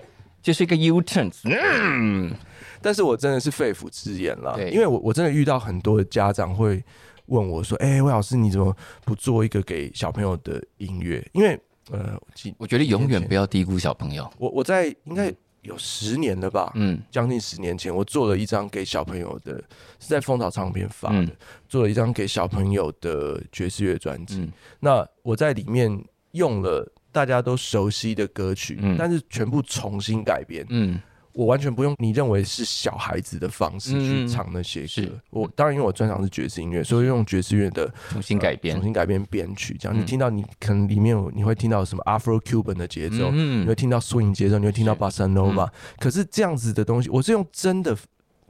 [0.47, 2.33] 就是一个 U turn，嗯，
[2.81, 6.81] 但是我真的是肺腑之言了，因为我我真的遇到很多的家长会
[7.25, 8.73] 问我说：“哎、欸，魏老师，你怎么
[9.03, 11.59] 不做一个给小朋友的音乐？”因为
[11.91, 12.17] 呃，
[12.57, 14.25] 我觉得永远不要低估小朋友。
[14.37, 15.29] 我我在应该
[15.63, 19.55] 有十年了吧，嗯，将近十年前，我做了一张给小朋友的，
[19.99, 21.31] 是在风潮唱片发的，嗯、
[21.67, 24.37] 做了一张给小朋友的爵士乐专辑。
[24.37, 26.89] 嗯、那我在里面用了。
[27.17, 30.63] 大家都熟悉的歌曲，嗯、但是全部重新改编。
[30.69, 31.01] 嗯，
[31.33, 34.87] 我完全不用你认为是小孩子的方式去唱那些歌。
[34.87, 39.75] 是我当然因为我专长是爵士音乐，所以用爵士乐的重新改编、呃、重新改编编曲。
[39.79, 45.65] 这样、嗯、你听到你可能里面有你会听到什么 Afro Cuban 的节奏，嗯、你会听到 Swing 节奏，你会听到 Bossa Nova。
[45.65, 47.97] 嗯、可是这样子的东西，我是用真的，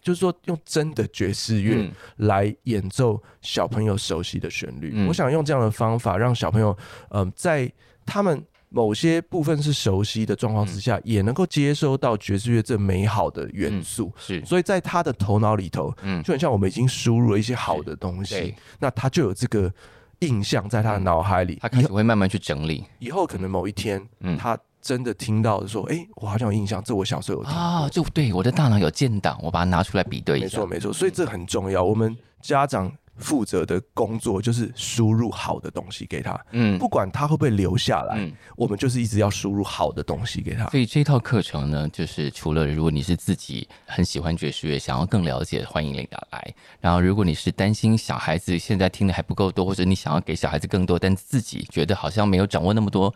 [0.01, 4.91] 就是说用真的爵士乐来演奏小朋友熟悉的旋律。
[4.93, 6.77] 嗯、我想用这样的方法让小朋友，
[7.11, 7.71] 嗯、呃，在
[8.05, 8.43] 他们。
[8.69, 14.11] 某些部分是熟悉的状况之下，也能够接收到爵士乐这美好的元素。
[14.17, 19.71] 是，所以在他的头脑里头，嗯，就很像我们已经输入了一些好的东西，那他就有这个
[20.19, 22.83] 印象在他的脑海里，他开始会慢慢去整理。
[22.99, 30.45] 以后可能某一天，嗯，他真的听到说，哎，我好像有印象，这我小时候有听啊，就对，我的大脑有建档，我把它拿出来比对一下。
[30.45, 31.83] 没错，没错，所以这很重要。
[31.83, 32.91] 我们家长。
[33.17, 40.67] 负责的工作就是输入好的东西给他，嗯，不管他会不会留下来，嗯，我们就是一直要输入好的东西给他。
[40.67, 46.53] 所以这套课程呢，就是除了如果你是自己很喜欢爵士乐，想要更了解，欢迎你来。
[46.79, 53.13] 然后如果你是担心小孩子现在听的还不够多，或者你想要给小孩子更多，但自己觉得好像没有掌握那么多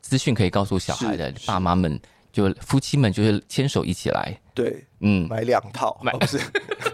[0.00, 1.98] 资讯可以告诉小孩的爸妈们，
[2.32, 6.38] 就夫妻们就是牵手一起来，对，嗯，买两套，买不是。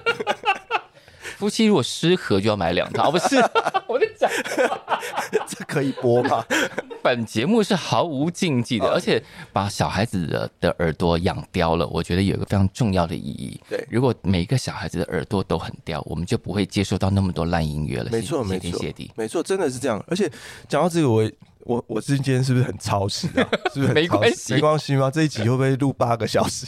[1.39, 3.37] 夫妻如果失和就要买两套， 不是？
[3.87, 4.29] 我在讲，
[5.47, 6.45] 这可以播吗？
[7.01, 9.23] 本节目是毫无禁忌的，而且
[9.53, 13.61] 把小孩子的的耳朵养刁了，我觉得有一个非常重要的意义。
[13.71, 18.11] 对，如果每一个小孩子的耳朵都很刁，我们就不会接受到那么多烂音乐了。
[18.11, 18.81] 没错，没错，
[19.15, 20.05] 没错，真的是这样。
[20.09, 20.29] 而且
[20.69, 21.31] 讲到这个，我。
[21.65, 23.45] 我我今天是不是很超时啊？
[23.75, 24.55] 是不是 没关系？
[24.55, 25.11] 没关系吗？
[25.11, 26.65] 这一集会不会录八个小时？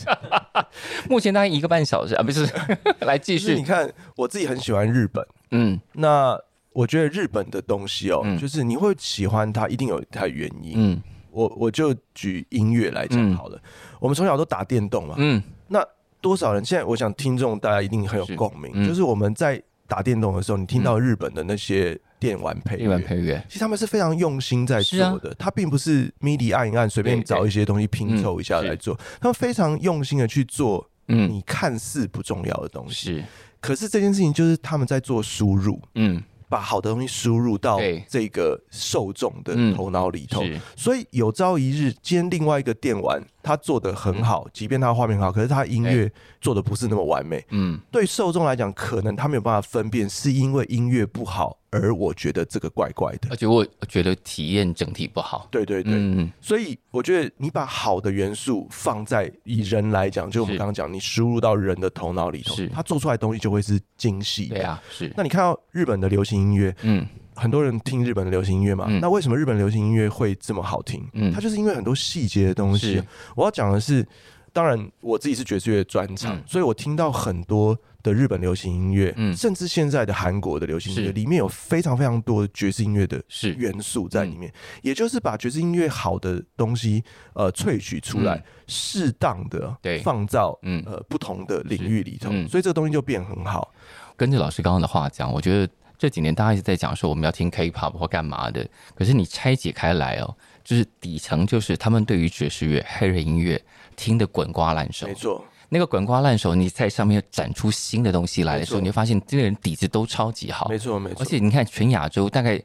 [1.08, 2.48] 目前大概一个半小时啊，不是？
[3.00, 3.54] 来继续。
[3.54, 6.38] 你看，我自己很喜欢日本，嗯，那
[6.72, 10.72] 我觉得日本的东西哦，嗯、就是你会喜欢它，一定有它的原因。
[10.76, 13.56] 嗯，我我就举音乐来讲好了。
[13.56, 13.62] 嗯、
[14.00, 15.84] 我们从小都打电动嘛，嗯，那
[16.20, 16.64] 多少人？
[16.64, 22.00] 现在我想听众大家一定很有共鸣，嗯、就是我们在打电动的时候，你听到日本的那些。
[22.20, 25.34] 电玩配乐，电玩配乐，其实他们是非常用心在做的。
[25.36, 28.94] 他并不是 MIDI 按一按，随便找一些东西拼凑一下来做。
[29.20, 33.16] 他们非常用心的去做，嗯你看似不重要的东西。
[33.16, 33.24] 是，
[33.60, 36.22] 可是这件事情就是他们在做输入，嗯。
[36.50, 46.10] 把好的东西输入到这个受众的头脑里头，嗯、所以有朝一日，今天另外一个电玩他做的很好，嗯、即便他画面好，可是他音乐
[46.40, 62.68] 做的不是那么完美，嗯，对受众来讲，可能他没有办法分辨是因为音乐不好，而我觉得这个怪怪的，而且我觉得体验整体不好，对对对，嗯、所以我觉得你把好的元素放在以人来讲，就我们刚刚讲，你输入到人的头脑里头，是。
[62.68, 65.12] 他做出来的东西就会是精细，对啊，是。
[65.16, 71.06] 那你看到日本的流行音乐，嗯，很多人听日本的流行音乐嘛，嗯、那为什么日本流行音乐会这么好听？
[71.12, 73.02] 嗯，它就是因为很多细节的东西。
[73.34, 74.06] 我要讲的是，
[74.52, 77.78] 当然我自己是爵士乐专场，嗯、所以我听到很多。
[78.02, 83.22] 的日本流行音乐，嗯，甚至现在的韩国的流行音乐，里面有非常非常多爵士音乐的
[83.58, 84.50] 元素在里面，
[84.80, 87.04] 也就是把爵士音乐好的东西，
[87.34, 90.82] 呃，萃取出来，适当的放到嗯。
[90.86, 93.70] 呃不同的领域里头，所以这个东西就变很好。
[94.16, 95.70] 跟着老师刚刚的话讲，我觉得
[96.00, 100.34] 这几年大家一直在讲说我们要听 K-pop 或干嘛的，可是你拆解开来哦，
[100.64, 103.62] 就是底层就是他们对于爵士乐、黑人音乐
[103.96, 105.44] 听得滚瓜烂熟，没错。
[105.68, 110.66] 那个滚瓜烂熟，你在上面展出新的东西来的时候，你会发现这个人底子都超级好。
[110.70, 112.58] 没错没错，而且你看全亚洲大概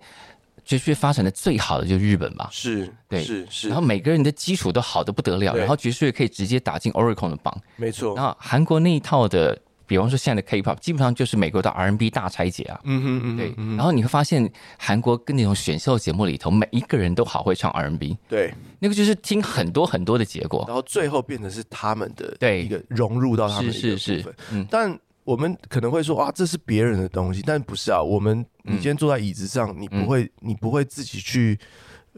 [0.64, 2.48] 爵士乐发展的最好的就是日本吧？
[2.54, 3.68] 是，对，是是。
[3.68, 7.56] 然后每个人的基础都好的不得了，然后爵士乐可以直接打进 Oricon 的榜。
[7.76, 8.16] 没错。
[8.16, 12.80] 然后韩国那一套的比方说现在的 K-pop，基本上就是美国的 R&B 大拆解啊。
[12.84, 13.76] 嗯哼嗯哼，对。
[13.76, 18.18] 然后你会发现，韩国跟那种选秀节目里头，每一个人都好会唱 R&B。
[18.28, 23.74] 对，那个就是听很多很多的结果，然后最后变成是他们的对一个融入到他们的。
[23.74, 24.36] 是是是。
[24.52, 28.02] 嗯，但我们可能会说啊，这是别人的东西，但不是啊。
[28.02, 31.60] 我们你今天坐在椅子上，嗯、你不会你不会自己去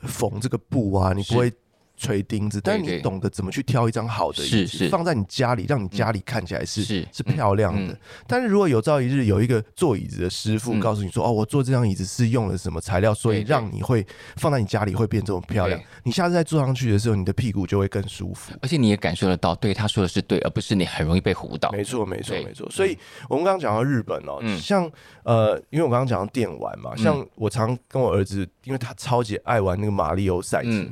[0.03, 1.51] 缝这个布啊，你不会。
[1.97, 7.91] 锤钉子，但是你懂得怎么去挑一张好的椅子，放在你家里，让你家里看起来是是，是漂亮的。
[7.91, 21.71] 嗯、但是如果有朝一日有一个做椅子的师傅告诉你说：“嗯、哦，我做这张椅子是用了什么材料，所以让你会放在你家里会变这么漂亮。”你下次再坐上去的时候，你的屁股就会更舒服，而且你也感受得到，对他说的是对，而不是你很容易被唬到。
[21.71, 22.69] 没错，没错，没错。
[22.69, 22.95] 所以
[23.27, 24.89] 我们刚刚讲到日本哦，嗯、像
[25.23, 30.85] 呃，因为我刚刚讲到电玩嘛，像我常跟我儿子，因为他超级爱玩那个马里奥赛车。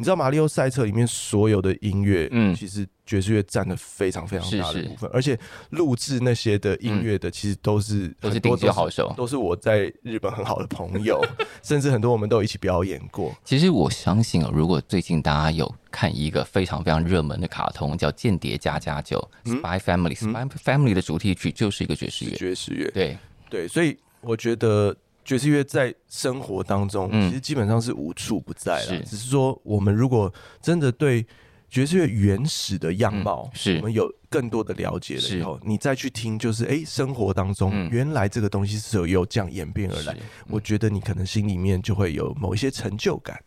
[0.00, 5.38] 嗯你知道马里奥赛车里面所有的音乐，嗯，其实爵士乐占了非常非常大的部分，而且
[5.70, 11.22] 录制那些的音乐的，其实都是都是顶级好手，都是我在日本很好的朋友，
[11.62, 13.30] 甚至很多我们都一起表演过。
[13.44, 19.28] 其实我相信啊，如果最近大家有看一个非常非常热门的卡通，叫《间谍家家酒》
[19.60, 23.18] （Spy Family），Spy Family 的主题曲就是一个爵士乐，爵士乐，对。
[23.50, 24.96] 对，所以我觉得。
[25.30, 29.00] 爵士乐在生活当中，其实基本上是无处不在了。
[29.04, 31.24] 只是说，我们如果真的对
[31.68, 40.16] 爵士乐原始的样貌，是我们有更多的了解了以后，你再去听，就是哎，生活当中原来这个东西是有有这样演变而来。
[40.48, 43.40] 我觉得你可能心里面就会有某一些成就感。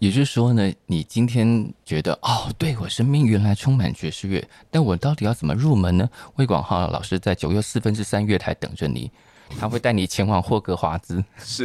[0.00, 6.06] 也就是说呢，你今天觉得哦，对我生命原来充满爵士乐，但我到底要怎么入门呢？
[6.36, 9.10] 魏广浩老师在九月四分之三月台等着你。
[9.58, 11.64] 他会带你前往霍格华兹，是。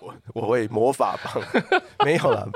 [0.00, 1.42] 我我会魔法棒，
[2.04, 2.48] 没有了，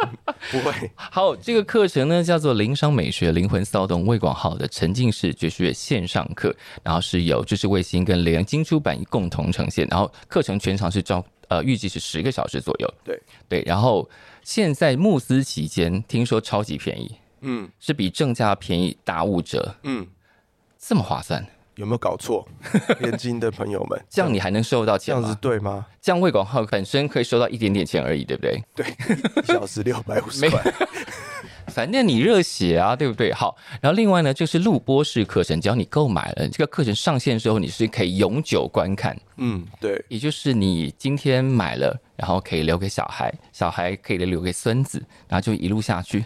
[0.51, 0.91] 不会。
[0.97, 13.21] 好，这个课程呢叫做《灵商美学灵魂骚动》魏广浩的沉浸式爵士乐线上课，然后是由知识卫星跟联经出版共同呈现，然后课程全长是招呃预计是十个小时左右，对。
[13.49, 14.09] 对，然后
[14.43, 20.07] 现在慕斯期间听说超级便宜，嗯，是比正价便宜打五折，嗯，
[20.79, 21.47] 这么划算。
[21.79, 22.45] 有没有搞错？
[22.99, 25.20] 年轻的朋友们，这样你还能收到钱吗？
[25.22, 25.87] 这样子对吗？
[26.03, 28.61] 这样魏广浩本身可以收到一点点钱而已，对不对？
[28.74, 28.87] 对，
[29.43, 30.61] 一小时六百五十块。
[31.68, 33.33] 反正你热血啊，对不对？
[33.33, 39.16] 好，然后另外呢，就是录播式课程，只要你购买了这个课程上线之后，你是可以永久观看。
[39.37, 46.24] 嗯，对，也就是你今天买了，然后可以留给小孩，小孩可以留给孙子，然后就一路下去。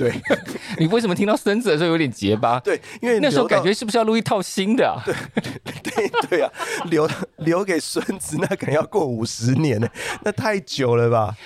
[0.00, 0.10] 对，
[0.80, 2.58] 你为什么听到孙子的时候有点结巴？
[2.64, 4.96] 对，因为那时候感觉是不是要录一套新的啊？
[5.04, 5.14] 对
[6.08, 6.50] 对对啊，
[6.86, 9.86] 留留给孙子，那可能要过五十年呢，
[10.24, 11.36] 那太久了吧？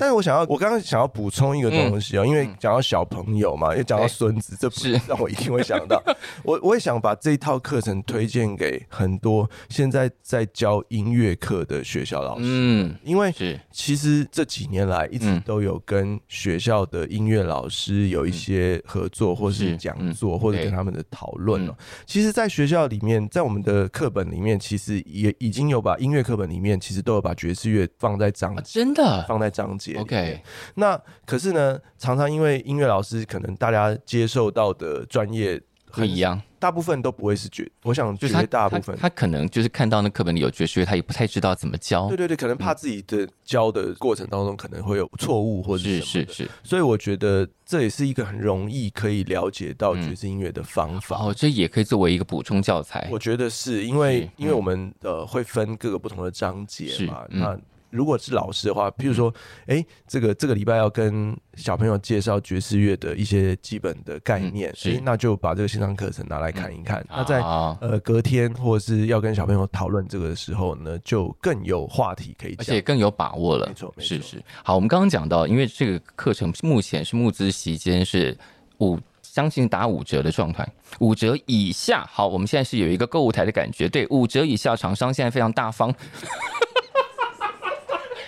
[0.00, 4.98] 但是我想要，我刚刚想要补充一个东西啊，因为讲到小朋友嘛，又讲到孙子，这不是。
[5.06, 6.02] 让我一定会想到。
[6.42, 12.44] 我我也想把这一套课程推荐给很多现在在教音乐课的学校老师。
[12.46, 13.30] 嗯，因为
[13.70, 21.74] 其实这几年来一直都有跟学校的音乐老师有一些合作，或是讲座，或者跟他们的讨论哦。
[22.06, 29.24] 其实，在学校里面，在我们的课本里面，其实也已经有把音乐课本里面，其实都有把爵士乐放在章，真的？
[29.28, 29.89] 放在章节。
[29.98, 30.40] OK，
[30.74, 35.60] 那可是呢，常常因为音乐老师可能大家接受到的专业
[35.92, 42.06] 不一样，大部分都不会是爵，我想绝大部分他，可能就是看到那课本里有爵士乐，他也不太知道怎么教。
[42.06, 46.50] 对对对，可能怕自己的教的过程当中可能会有错误或者是什么的，是是是。
[46.62, 51.16] 所以我觉得这也是一个很容易可以了解到爵士音乐的方法。
[51.16, 53.08] 哦，这也可以作为一个补充教材。
[53.10, 57.58] 我觉得是因为因为我们呃会分各个不同的章节嘛，那。
[57.90, 59.32] 如果是老师的话，譬如说，
[59.66, 67.00] 哎、欸，这个这个礼拜要跟小朋友介绍爵士乐的一些基本的概念，所以、嗯欸、那就把这个线上课程拿来看一看。
[67.02, 73.66] 嗯、那在呃隔天或者是要跟小朋友讨论这个的时候呢，就更有话题可以讲，而且更有把握了。
[73.66, 74.44] 没错，没错，是是。
[74.62, 78.36] 好，我们刚刚讲到，因为这个课程目前是募资期间是
[78.78, 80.66] 五，相信打五折的状态，
[81.00, 82.06] 五折以下。
[82.10, 85.92] 好，我们现在是有一个购物台的感觉，对，五折以下厂商现在非常大方。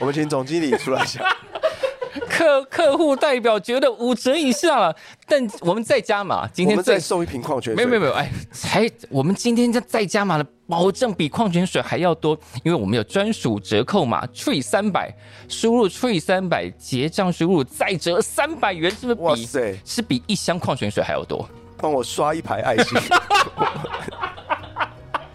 [0.02, 1.24] 我们请总经理出来讲。
[2.28, 4.94] 客客户代表觉得五折以下了，
[5.28, 7.76] 但我们再加码，今天再送一瓶矿泉水。
[7.76, 15.14] 没有没有没有，哎，才我们今天再再加码了，保证比矿泉水还要多，因为我们有专属折扣码，TREE 三百，
[15.48, 19.22] 输入 TREE 三百，结账输入再折三百元，是不是比？
[19.22, 21.48] 哇塞，是比一箱矿泉水还要多？
[21.76, 22.98] 帮我刷一排爱心。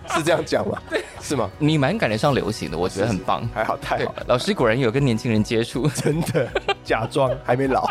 [0.16, 0.78] 是这样讲吗？
[0.90, 1.50] 对，是吗？
[1.60, 4.24] 你蛮赶得上流行的，我觉得很棒，还好，太好了。
[4.28, 6.48] 老师果然有跟年轻人接触， 真的，
[6.84, 7.86] 假装还没老。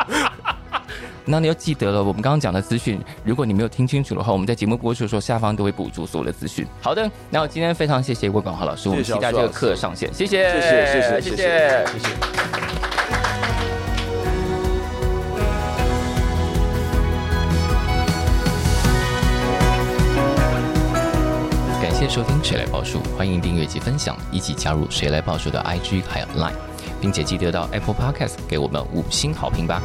[1.28, 6.64] 那你要记得了，我们刚刚讲的资讯，如果你没有听清楚的话，我们在节目播出的时候，下方都会补足所有的资讯。
[6.80, 10.08] 好的，那我今天非常谢谢魏广豪老师，我们期待这个课上线。
[10.14, 12.95] 谢谢，谢谢，谢谢，谢谢，
[22.08, 26.54] 收听《谁来报数》，欢迎订阅及分享，一起加入《谁来报数》的 IG 还有 Line，
[27.00, 29.82] 并且记得到 Apple Podcast 给我们五星好评吧。